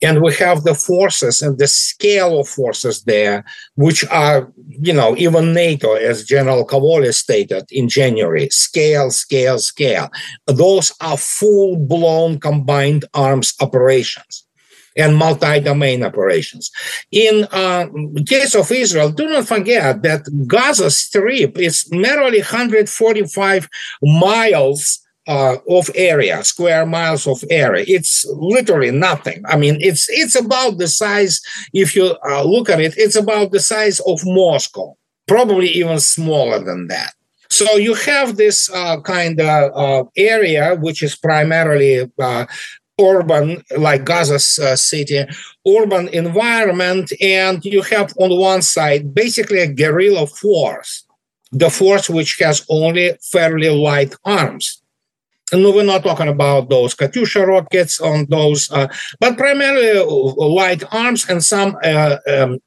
[0.00, 5.14] And we have the forces and the scale of forces there, which are, you know,
[5.18, 10.08] even NATO, as General Cavoli stated in January, scale, scale, scale.
[10.46, 14.46] Those are full blown combined arms operations
[14.96, 16.70] and multi-domain operations.
[17.12, 17.86] In uh,
[18.26, 23.68] case of Israel, do not forget that Gaza Strip is merely 145
[24.02, 27.84] miles uh, of area, square miles of area.
[27.86, 29.42] It's literally nothing.
[29.46, 31.40] I mean, it's it's about the size.
[31.72, 36.58] If you uh, look at it, it's about the size of Moscow, probably even smaller
[36.58, 37.12] than that.
[37.50, 42.46] So you have this uh, kind of uh, area, which is primarily uh,
[43.00, 45.24] urban, like Gaza uh, City,
[45.66, 51.04] urban environment, and you have on one side basically a guerrilla force,
[51.52, 54.77] the force which has only fairly light arms
[55.52, 58.88] no, we're not talking about those Katyusha rockets on those, uh,
[59.20, 62.58] but primarily uh, light arms and some uh, um,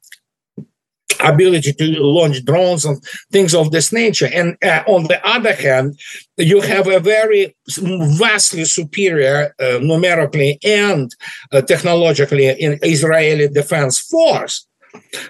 [1.22, 4.28] ability to launch drones and things of this nature.
[4.32, 5.98] And uh, on the other hand,
[6.36, 11.14] you have a very vastly superior uh, numerically and
[11.52, 14.66] uh, technologically in Israeli defense force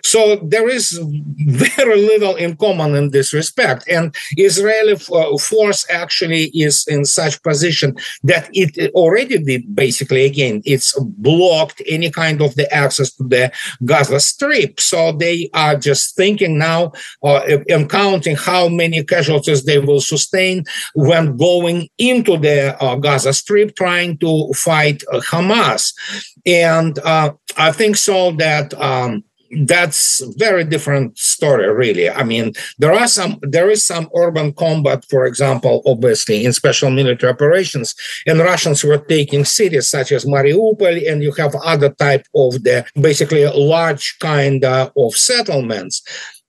[0.03, 0.99] so there is
[1.39, 3.85] very little in common in this respect.
[3.89, 10.63] And Israeli uh, force actually is in such position that it already did basically, again,
[10.65, 13.53] it's blocked any kind of the access to the
[13.85, 14.81] Gaza Strip.
[14.81, 20.65] So they are just thinking now uh, and counting how many casualties they will sustain
[20.95, 25.93] when going into the uh, Gaza Strip trying to fight uh, Hamas.
[26.47, 28.75] And uh, I think so that.
[28.75, 29.25] Um,
[29.65, 32.09] that's very different story really.
[32.09, 36.91] I mean there are some there is some urban combat for example obviously in special
[36.91, 37.95] military operations.
[38.27, 42.85] And russians were taking cities such as mariupol and you have other type of the
[43.01, 46.03] basically large kind uh, of settlements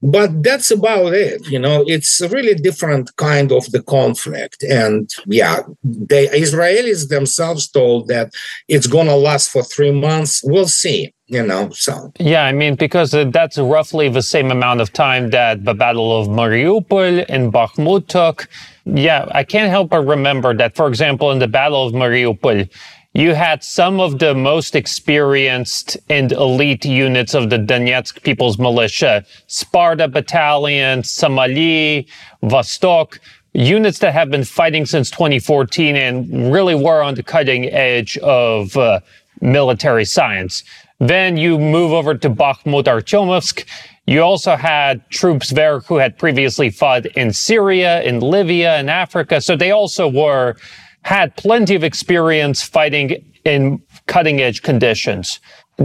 [0.04, 1.84] but that's about it you know.
[1.88, 4.64] It's a really different kind of the conflict.
[4.64, 8.34] And yeah the israelis themselves told that
[8.68, 10.42] it's to last for three months.
[10.44, 12.12] We'll see you know so.
[12.20, 16.28] Yeah i mean because that's roughly the same amount of time that the battle of
[16.28, 18.48] mariupol and bakhmut took.
[18.86, 22.70] Yeah i can't help but remember that for example in the battle of mariupol
[23.14, 29.24] you had some of the most experienced and elite units of the Donetsk People's Militia,
[29.46, 32.08] Sparta Battalion, Somali,
[32.44, 33.20] Vostok,
[33.54, 38.76] units that have been fighting since 2014 and really were on the cutting edge of
[38.78, 39.00] uh,
[39.42, 40.64] military science.
[41.00, 43.66] Then you move over to Bakhmut Artyomovsk.
[44.08, 49.40] You also had troops there who had previously fought in Syria, in Libya, in Africa.
[49.40, 50.56] So they also were,
[51.04, 55.40] had plenty of experience fighting in cutting edge conditions.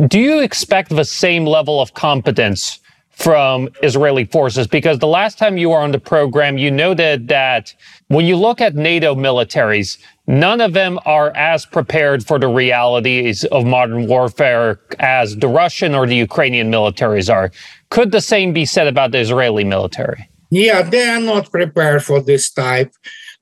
[0.07, 4.67] Do you expect the same level of competence from Israeli forces?
[4.67, 7.75] Because the last time you were on the program, you noted that
[8.09, 13.45] when you look at NATO militaries, none of them are as prepared for the realities
[13.47, 17.51] of modern warfare as the Russian or the Ukrainian militaries are.
[17.91, 20.29] Could the same be said about the Israeli military?
[20.51, 22.93] Yeah, they are not prepared for this type,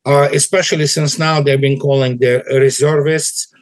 [0.07, 3.53] uh, especially since now they've been calling the reservists.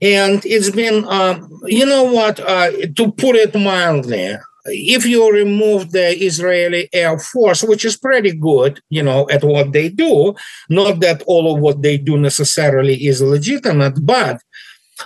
[0.00, 4.36] And it's been, uh, you know what, uh, to put it mildly,
[4.66, 9.72] if you remove the Israeli Air Force, which is pretty good, you know, at what
[9.72, 10.34] they do,
[10.68, 14.40] not that all of what they do necessarily is legitimate, but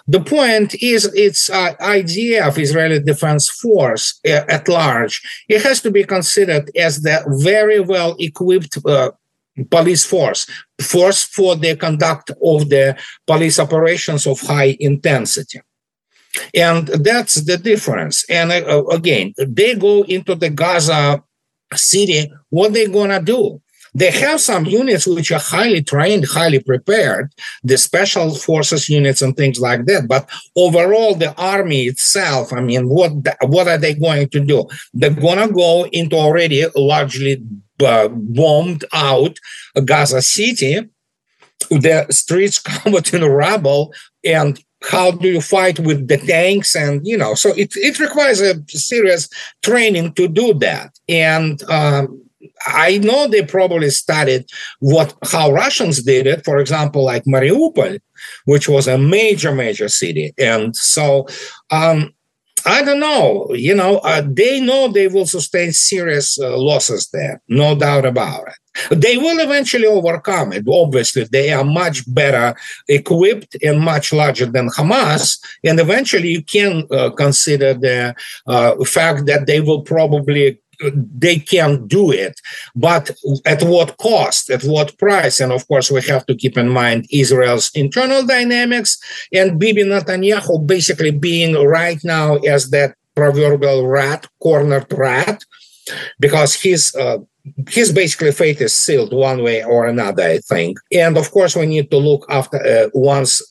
[0.06, 5.90] the point is its uh, IDF, Israeli Defense Force uh, at large, it has to
[5.90, 9.10] be considered as the very well equipped uh,
[9.70, 10.46] police force,
[10.80, 12.96] force for the conduct of the
[13.26, 15.60] police operations of high intensity.
[16.54, 18.24] And that's the difference.
[18.30, 21.22] And uh, again, they go into the Gaza
[21.74, 23.60] city, what they gonna do?
[23.92, 27.32] They have some units which are highly trained, highly prepared,
[27.64, 30.06] the special forces units and things like that.
[30.06, 34.68] But overall, the army itself, I mean, what what are they going to do?
[34.94, 37.42] They're gonna go into already largely
[37.82, 39.38] uh, bombed out
[39.84, 40.88] Gaza City,
[41.70, 43.92] the streets covered in rubble,
[44.24, 48.40] and how do you fight with the tanks and you know so it, it requires
[48.40, 49.28] a serious
[49.62, 52.18] training to do that and um,
[52.66, 54.46] I know they probably studied
[54.80, 56.44] what how Russians did it.
[56.44, 58.00] For example, like Mariupol,
[58.44, 61.26] which was a major, major city, and so
[61.70, 62.12] um,
[62.66, 63.48] I don't know.
[63.52, 68.48] You know, uh, they know they will sustain serious uh, losses there, no doubt about
[68.48, 69.00] it.
[69.00, 70.64] They will eventually overcome it.
[70.68, 72.54] Obviously, they are much better
[72.88, 75.38] equipped and much larger than Hamas.
[75.64, 78.14] And eventually, you can uh, consider the
[78.46, 80.60] uh, fact that they will probably
[80.94, 82.40] they can do it,
[82.74, 83.10] but
[83.44, 85.40] at what cost, at what price?
[85.40, 88.98] And of course, we have to keep in mind Israel's internal dynamics
[89.32, 95.44] and Bibi Netanyahu basically being right now as that proverbial rat, cornered rat,
[96.18, 97.18] because his uh,
[97.68, 100.78] his basically fate is sealed one way or another, I think.
[100.92, 103.42] And of course, we need to look after uh, once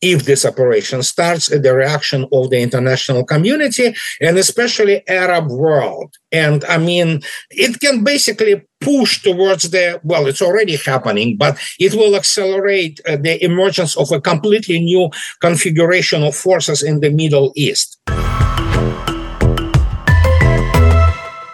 [0.00, 6.14] if this operation starts the reaction of the international community and especially arab world.
[6.32, 11.94] And i mean it can basically push towards the well it's already happening but it
[11.94, 15.10] will accelerate uh, the emergence of a completely new
[15.40, 17.98] configuration of forces in the middle east.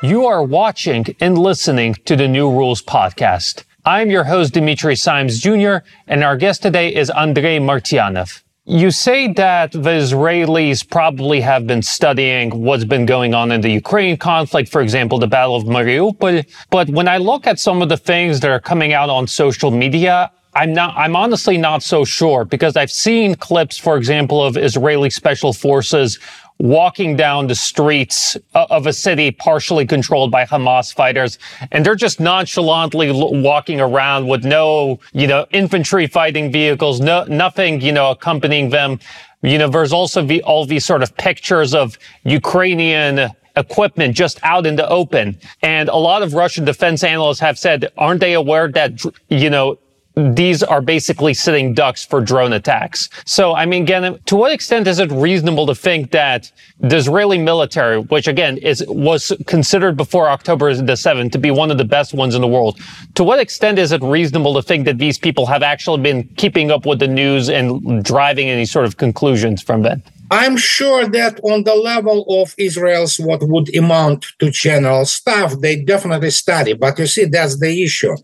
[0.02, 5.40] You are watching and listening to the new rules podcast I'm your host, Dimitri Simes
[5.40, 8.42] Jr., and our guest today is Andrei Martyanov.
[8.64, 13.70] You say that the Israelis probably have been studying what's been going on in the
[13.70, 16.46] Ukraine conflict, for example, the Battle of Mariupol.
[16.70, 19.72] But when I look at some of the things that are coming out on social
[19.72, 24.56] media, I'm not, I'm honestly not so sure because I've seen clips, for example, of
[24.56, 26.20] Israeli special forces
[26.58, 31.38] walking down the streets of a city partially controlled by Hamas fighters,
[31.72, 37.80] and they're just nonchalantly walking around with no, you know, infantry fighting vehicles, no, nothing,
[37.80, 39.00] you know, accompanying them.
[39.42, 44.66] You know, there's also the, all these sort of pictures of Ukrainian equipment just out
[44.66, 45.38] in the open.
[45.62, 49.78] And a lot of Russian defense analysts have said, aren't they aware that, you know,
[50.14, 53.08] these are basically sitting ducks for drone attacks.
[53.24, 57.38] So, I mean, again, to what extent is it reasonable to think that the Israeli
[57.38, 61.84] military, which again is was considered before October the 7th to be one of the
[61.84, 62.78] best ones in the world,
[63.14, 66.70] to what extent is it reasonable to think that these people have actually been keeping
[66.70, 69.98] up with the news and driving any sort of conclusions from that?
[70.32, 75.76] I'm sure that on the level of Israel's what would amount to general staff, they
[75.76, 76.72] definitely study.
[76.72, 78.16] But you see, that's the issue.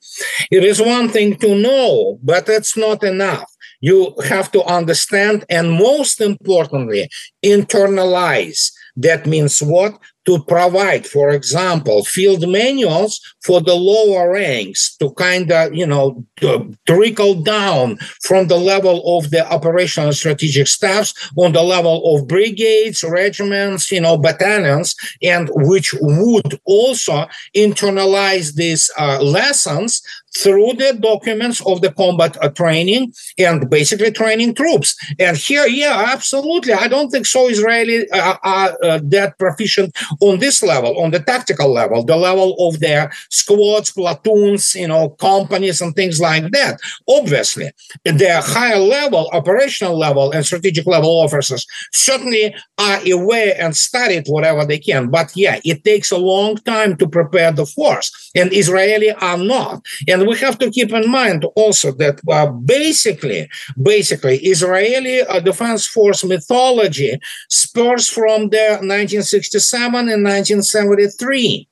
[0.51, 3.53] It is one thing to know, but it's not enough.
[3.83, 7.11] You have to understand and most importantly,
[7.45, 8.73] internalize.
[8.99, 9.99] That means what?
[10.28, 16.22] to provide, for example, field manuals for the lower ranks to kind of, you know,
[16.86, 23.03] trickle down from the level of the operational strategic staffs on the level of brigades,
[23.03, 27.26] regiments, you know, battalions, and which would also
[27.57, 30.03] internalize these uh, lessons
[30.43, 34.97] through the documents of the combat uh, training and basically training troops.
[35.18, 36.72] And here, yeah, absolutely.
[36.72, 37.49] I don't think so.
[37.49, 42.55] Israeli uh, are uh, that proficient on this level, on the tactical level, the level
[42.66, 46.78] of their squads, platoons, you know, companies and things like that.
[47.09, 47.70] Obviously,
[48.05, 54.64] the higher level, operational level and strategic level officers certainly are aware and studied whatever
[54.64, 55.11] they can.
[55.11, 59.84] But yeah, it takes a long time to prepare the force and Israeli are not.
[60.07, 63.49] And we have to keep in mind also that uh, basically,
[63.81, 67.18] basically, Israeli uh, Defense Force mythology
[67.49, 71.68] spurs from the 1967 and 1973.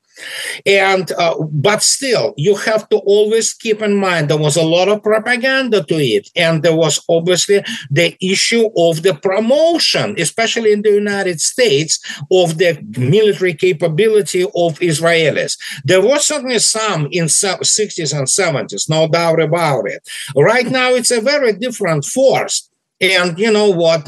[0.64, 4.88] And uh, but still, you have to always keep in mind there was a lot
[4.88, 10.82] of propaganda to it, and there was obviously the issue of the promotion, especially in
[10.82, 11.98] the United States,
[12.30, 15.58] of the military capability of Israelis.
[15.84, 20.06] There was certainly some in 60s and 70s, no doubt about it.
[20.34, 22.65] Right now, it's a very different force
[23.01, 24.07] And you know what?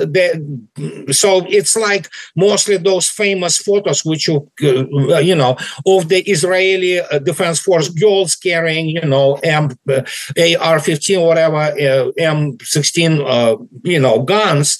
[1.10, 7.00] so it's like mostly those famous photos, which you, uh, you know, of the Israeli
[7.00, 10.02] uh, Defense Force girls carrying, you know, M, uh,
[10.38, 14.78] AR-15, whatever, uh, M16, uh, you know, guns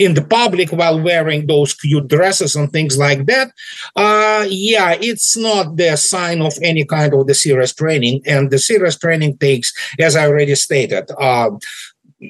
[0.00, 3.52] in the public while wearing those cute dresses and things like that,
[3.94, 8.22] uh, yeah, it's not the sign of any kind of the serious training.
[8.24, 11.50] And the serious training takes, as I already stated, uh,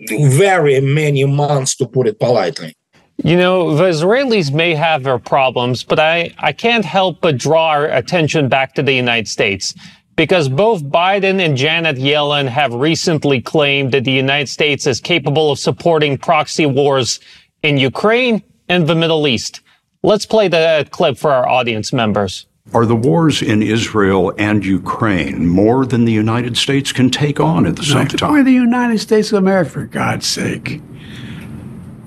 [0.08, 2.74] very many months, to put it politely.
[3.22, 7.68] You know, the Israelis may have their problems, but I, I can't help but draw
[7.68, 9.74] our attention back to the United States
[10.16, 15.50] because both Biden and Janet Yellen have recently claimed that the United States is capable
[15.50, 17.20] of supporting proxy wars
[17.62, 19.60] in Ukraine and the Middle East.
[20.02, 22.46] Let's play the clip for our audience members.
[22.72, 27.66] Are the wars in Israel and Ukraine more than the United States can take on
[27.66, 28.32] at the no, same time?
[28.32, 30.80] Why the United States of America, for God's sake?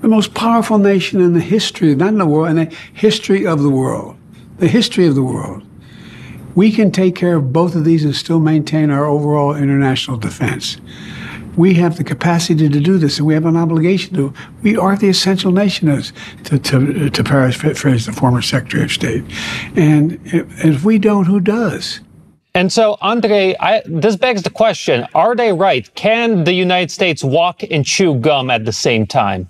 [0.00, 3.62] The most powerful nation in the history, not in the world, in the history of
[3.62, 4.16] the world.
[4.58, 5.62] The history of the world.
[6.54, 10.78] We can take care of both of these and still maintain our overall international defense
[11.56, 14.34] we have the capacity to do this, and we have an obligation to.
[14.62, 16.12] We are the essential nation, as
[16.44, 19.24] to, to, to paraphrase the former Secretary of State.
[19.76, 22.00] And if we don't, who does?
[22.56, 25.92] And so, Andre, I, this begs the question Are they right?
[25.94, 29.48] Can the United States walk and chew gum at the same time?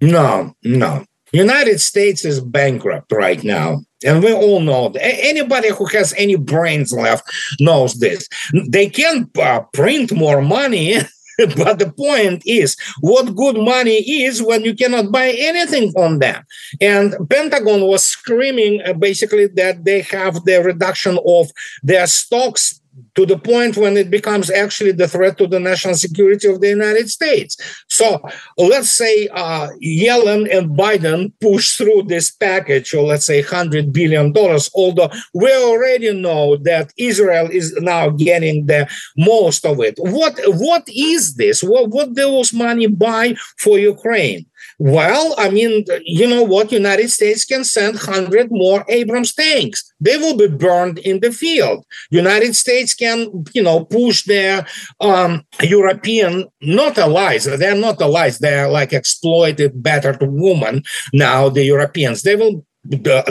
[0.00, 1.04] No, no.
[1.32, 3.80] United States is bankrupt right now.
[4.04, 5.02] And we all know that.
[5.02, 7.24] Anybody who has any brains left
[7.60, 8.28] knows this.
[8.68, 10.96] They can uh, print more money
[11.56, 16.44] but the point is what good money is when you cannot buy anything from them?
[16.80, 21.50] And pentagon was screaming uh, basically that they have the reduction of
[21.82, 22.80] their stocks
[23.14, 26.68] to the point when it becomes actually the threat to the national security of the
[26.68, 27.56] United States.
[27.88, 28.20] So
[28.56, 34.34] let's say uh, Yellen and Biden push through this package, or let's say $100 billion,
[34.74, 39.94] although we already know that Israel is now getting the most of it.
[39.98, 41.62] What, what is this?
[41.62, 44.46] What, what those money buy for Ukraine?
[44.78, 46.72] Well, I mean, you know what?
[46.72, 49.92] United States can send 100 more Abrams tanks.
[50.00, 51.84] They will be burned in the field.
[52.10, 54.66] United States can, you know, push their
[55.00, 57.44] um, European, not allies.
[57.44, 58.38] They're not allies.
[58.38, 62.22] They're like exploited battered women now, the Europeans.
[62.22, 62.64] They will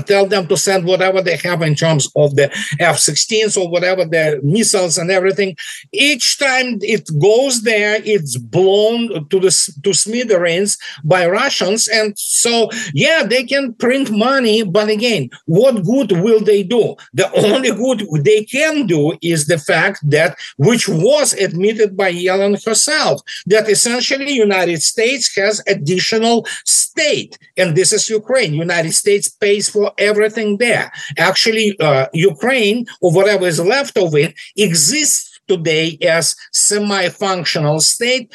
[0.05, 4.39] tell them to send whatever they have in terms of the F-16s or whatever the
[4.43, 5.55] missiles and everything.
[5.91, 9.51] Each time it goes there, it's blown to the
[9.83, 16.11] to smithereens by Russians, and so yeah, they can print money, but again, what good
[16.11, 16.95] will they do?
[17.13, 22.63] The only good they can do is the fact that, which was admitted by Yellen
[22.65, 28.53] herself, that essentially United States has additional state, and this is Ukraine.
[28.53, 30.87] United States pays for everything there.
[31.29, 34.31] Actually, uh, Ukraine, or whatever is left of it,
[34.67, 38.27] exists today as semi-functional state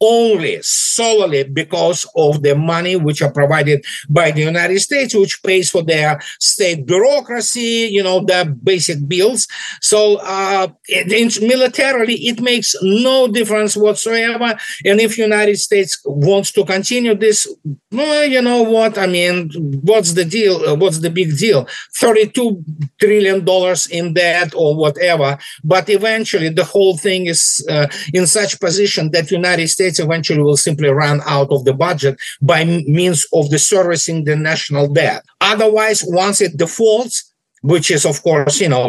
[0.00, 5.70] only solely because of the money which are provided by the United States, which pays
[5.70, 9.46] for their state bureaucracy, you know, the basic bills.
[9.80, 14.56] So uh, it, militarily, it makes no difference whatsoever.
[14.84, 17.46] And if United States wants to continue this,
[17.92, 18.98] well, you know what?
[18.98, 19.50] I mean,
[19.82, 20.56] what's the deal?
[20.66, 21.68] Uh, what's the big deal?
[21.96, 22.64] Thirty-two
[23.00, 25.38] trillion dollars in debt or whatever.
[25.62, 30.40] But eventually, the whole thing is uh, in such position that United States States eventually
[30.40, 35.22] will simply run out of the budget by means of the servicing the national debt.
[35.42, 37.30] Otherwise, once it defaults,
[37.62, 38.88] which is of course, you know,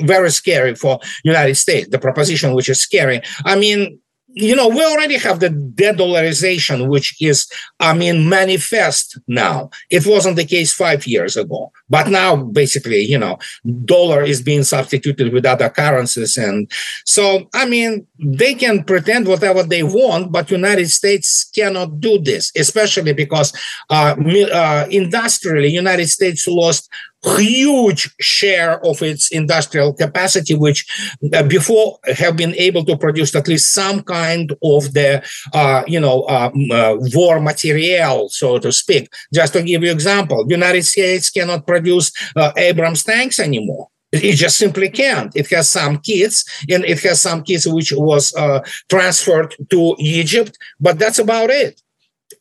[0.00, 3.22] very scary for United States, the proposition which is scary.
[3.46, 3.98] I mean,
[4.34, 7.46] you know, we already have the de-dollarization, which is,
[7.78, 9.70] I mean, manifest now.
[9.90, 13.38] It wasn't the case five years ago, but now basically, you know,
[13.84, 16.70] dollar is being substituted with other currencies, and
[17.04, 22.50] so I mean, they can pretend whatever they want, but United States cannot do this,
[22.56, 23.52] especially because
[23.90, 24.16] uh,
[24.52, 26.90] uh, industrially, United States lost
[27.24, 30.86] huge share of its industrial capacity, which
[31.32, 35.22] uh, before have been able to produce at least some kind of the,
[35.52, 39.08] uh, you know, uh, uh, war material, so to speak.
[39.32, 43.88] Just to give you example, United States cannot produce uh, Abrams tanks anymore.
[44.12, 45.34] It just simply can't.
[45.34, 50.56] It has some kits, and it has some kits which was uh, transferred to Egypt,
[50.78, 51.80] but that's about it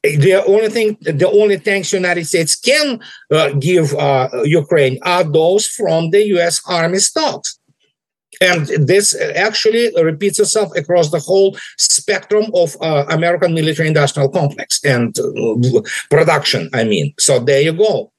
[0.03, 2.99] the only thing, the only tanks United States can
[3.31, 6.61] uh, give uh, Ukraine are those from the U.S.
[6.67, 7.59] Army stocks.
[8.41, 14.83] And this actually repeats itself across the whole spectrum of uh, American military industrial complex
[14.83, 17.13] and uh, production, I mean.
[17.19, 18.12] So there you go.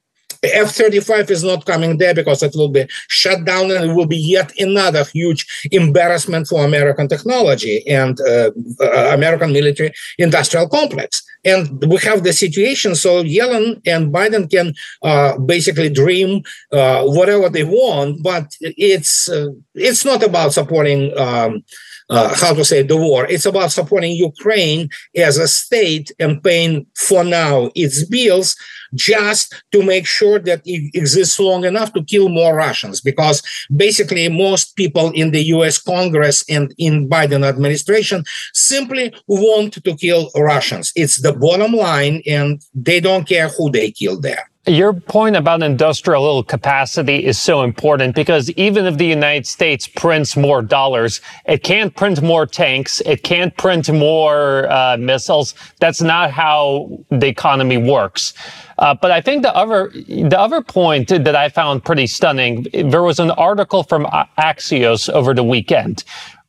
[0.52, 4.06] F 35 is not coming there because it will be shut down and it will
[4.06, 11.22] be yet another huge embarrassment for American technology and uh, uh, American military industrial complex.
[11.44, 14.72] And we have the situation so Yellen and Biden can
[15.02, 16.42] uh, basically dream
[16.72, 21.16] uh, whatever they want, but it's uh, it's not about supporting.
[21.18, 21.62] Um,
[22.10, 23.26] uh, how to say the war.
[23.26, 28.56] It's about supporting Ukraine as a state and paying for now its bills
[28.94, 33.00] just to make sure that it exists long enough to kill more Russians.
[33.00, 33.42] Because
[33.74, 40.30] basically, most people in the US Congress and in Biden administration simply want to kill
[40.36, 40.92] Russians.
[40.94, 44.50] It's the bottom line, and they don't care who they kill there.
[44.66, 50.38] Your point about industrial capacity is so important because even if the United States prints
[50.38, 53.02] more dollars, it can't print more tanks.
[53.04, 55.54] It can't print more uh, missiles.
[55.80, 58.32] That's not how the economy works.
[58.78, 62.66] Uh, but I think the other the other point that I found pretty stunning.
[62.72, 64.06] There was an article from
[64.38, 66.04] Axios over the weekend,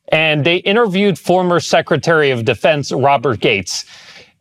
[0.08, 3.84] and they interviewed former Secretary of Defense Robert Gates.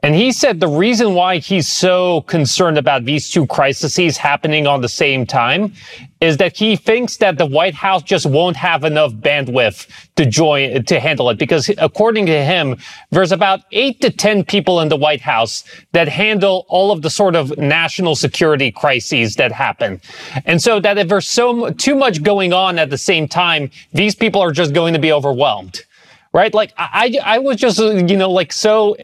[0.05, 4.81] And he said the reason why he's so concerned about these two crises happening on
[4.81, 5.73] the same time
[6.21, 9.87] is that he thinks that the White House just won't have enough bandwidth
[10.17, 12.77] to join to handle it because according to him
[13.09, 17.09] there's about 8 to 10 people in the White House that handle all of the
[17.09, 19.99] sort of national security crises that happen.
[20.45, 24.13] And so that if there's so too much going on at the same time these
[24.13, 25.81] people are just going to be overwhelmed.
[26.31, 26.53] Right?
[26.53, 28.97] Like I I was just you know like so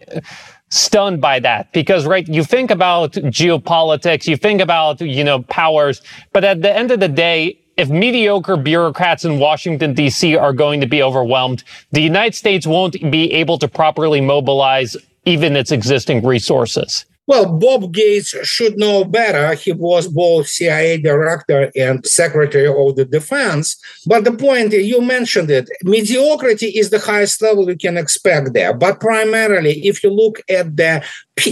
[0.72, 6.02] stunned by that because right you think about geopolitics you think about you know powers
[6.32, 10.36] but at the end of the day if mediocre bureaucrats in Washington D.C.
[10.36, 14.96] are going to be overwhelmed the United States won't be able to properly mobilize
[15.26, 19.54] even its existing resources well, Bob Gates should know better.
[19.54, 23.78] He was both CIA director and secretary of the defense.
[24.06, 28.74] But the point, you mentioned it, mediocrity is the highest level you can expect there.
[28.74, 31.06] But primarily, if you look at the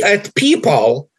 [0.03, 1.09] at people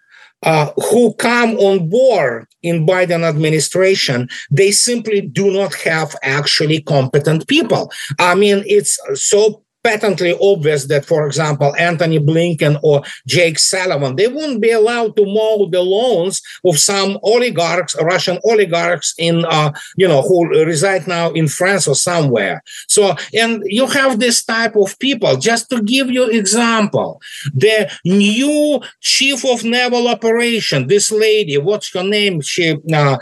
[0.43, 7.49] uh, who come on board in Biden administration, they simply do not have actually competent
[7.49, 7.91] people.
[8.19, 14.29] I mean, it's so patently obvious that, for example, Antony Blinken or Jake Sullivan, they
[14.29, 20.07] wouldn't be allowed to mow the lawns of some oligarchs, Russian oligarchs in, uh, you
[20.07, 22.63] know, who reside now in France or somewhere.
[22.89, 25.37] So, and you have this type of people.
[25.37, 27.21] Just to give you example,
[27.55, 32.41] the new chief of naval operation, this lady, what's her name?
[32.41, 33.19] She, uh,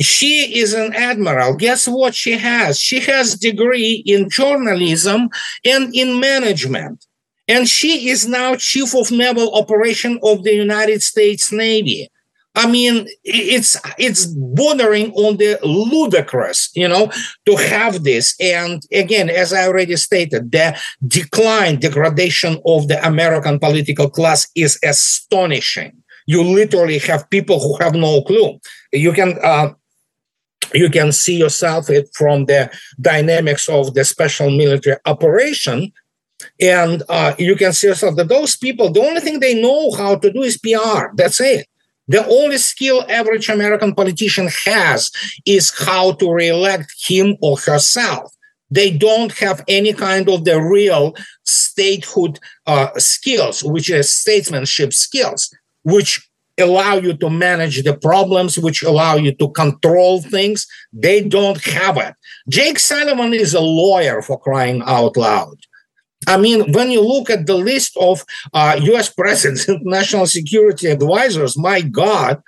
[0.00, 1.54] she is an admiral.
[1.54, 2.78] Guess what she has?
[2.78, 5.28] She has degree in journalism
[5.64, 7.06] and in management.
[7.48, 12.08] And she is now chief of naval operation of the united states navy.
[12.56, 17.12] I mean it's it's bordering on the ludicrous you know
[17.46, 18.34] to have this.
[18.40, 24.78] And again as i already stated the decline degradation of the american political class is
[24.82, 25.92] astonishing.
[26.26, 28.58] You literally have people who have no clue.
[28.96, 29.74] You can uh,
[30.74, 32.70] you can see yourself it from the
[33.00, 35.92] dynamics of the special military operation.
[36.60, 40.16] And uh, you can see yourself that those people the only thing they know how
[40.16, 41.66] to do is pr that's it.
[42.08, 45.10] The only skill average american politician has
[45.46, 48.32] is how to reelect him or herself.
[48.70, 55.54] They don't have any kind of the real statehood uh, skills which is statesmanship skills
[55.84, 56.25] which
[56.58, 60.66] allow you to manage the problems, which allow you to control things.
[60.92, 62.14] They don't have it.
[62.48, 65.56] Jake Sullivan is a lawyer for crying out loud.
[66.26, 70.88] I mean, when you look at the list of uh, US presidents and national security
[70.88, 72.42] advisors, my God,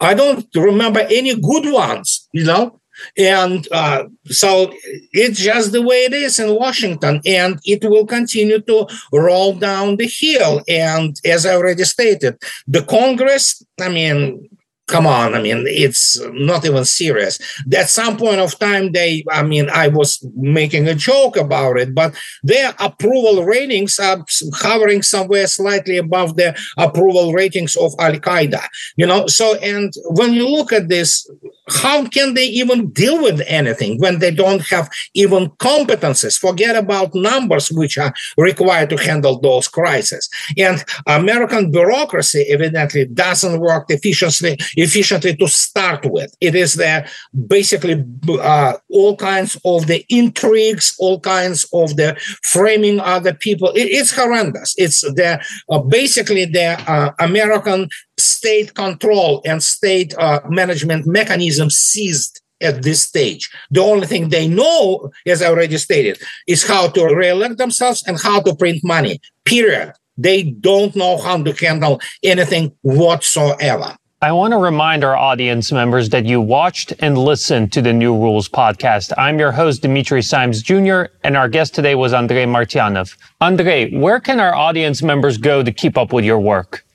[0.00, 2.80] I don't remember any good ones, you know?
[3.18, 4.72] And uh, so
[5.12, 9.96] it's just the way it is in Washington, and it will continue to roll down
[9.96, 10.62] the hill.
[10.68, 12.36] And as I already stated,
[12.66, 14.48] the Congress, I mean,
[14.86, 17.38] come on i mean it's not even serious
[17.74, 21.94] at some point of time they i mean i was making a joke about it
[21.94, 24.22] but their approval ratings are
[24.54, 28.62] hovering somewhere slightly above the approval ratings of al-qaeda
[28.96, 31.30] you know so and when you look at this
[31.68, 36.38] how can they even deal with anything when they don't have even competences?
[36.38, 40.28] Forget about numbers which are required to handle those crises.
[40.58, 46.34] And American bureaucracy evidently doesn't work efficiently efficiently to start with.
[46.40, 47.06] It is there
[47.46, 53.68] basically uh, all kinds of the intrigues, all kinds of the framing other people.
[53.70, 54.74] It, it's horrendous.
[54.76, 57.88] It's the uh, basically the uh, American
[58.24, 63.50] state control and state uh, management mechanisms seized at this stage.
[63.70, 68.18] The only thing they know, as I already stated, is how to re-elect themselves and
[68.20, 69.20] how to print money.
[69.44, 69.92] Period.
[70.16, 73.96] They don't know how to handle anything whatsoever.
[74.22, 78.16] I want to remind our audience members that you watched and listened to the New
[78.16, 79.12] Rules podcast.
[79.18, 83.18] I'm your host, Dimitri Simes Jr., and our guest today was Andrei Martyanov.
[83.42, 86.86] Andrei, where can our audience members go to keep up with your work?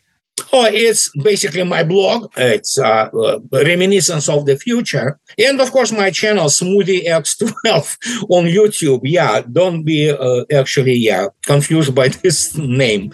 [0.54, 2.32] Oh, it's basically my blog.
[2.38, 8.46] It's uh, uh, reminiscence of the future, and of course my channel Smoothie X12 on
[8.46, 9.02] YouTube.
[9.04, 13.14] Yeah, don't be uh, actually yeah confused by this name.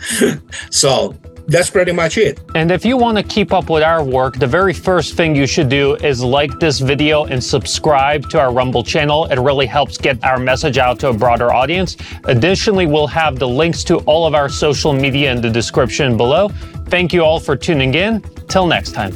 [0.70, 1.16] so
[1.48, 2.40] that's pretty much it.
[2.56, 5.48] And if you want to keep up with our work, the very first thing you
[5.48, 9.26] should do is like this video and subscribe to our Rumble channel.
[9.26, 11.98] It really helps get our message out to a broader audience.
[12.26, 16.50] Additionally, we'll have the links to all of our social media in the description below.
[16.88, 18.22] Thank you all for tuning in.
[18.48, 19.16] Till next time.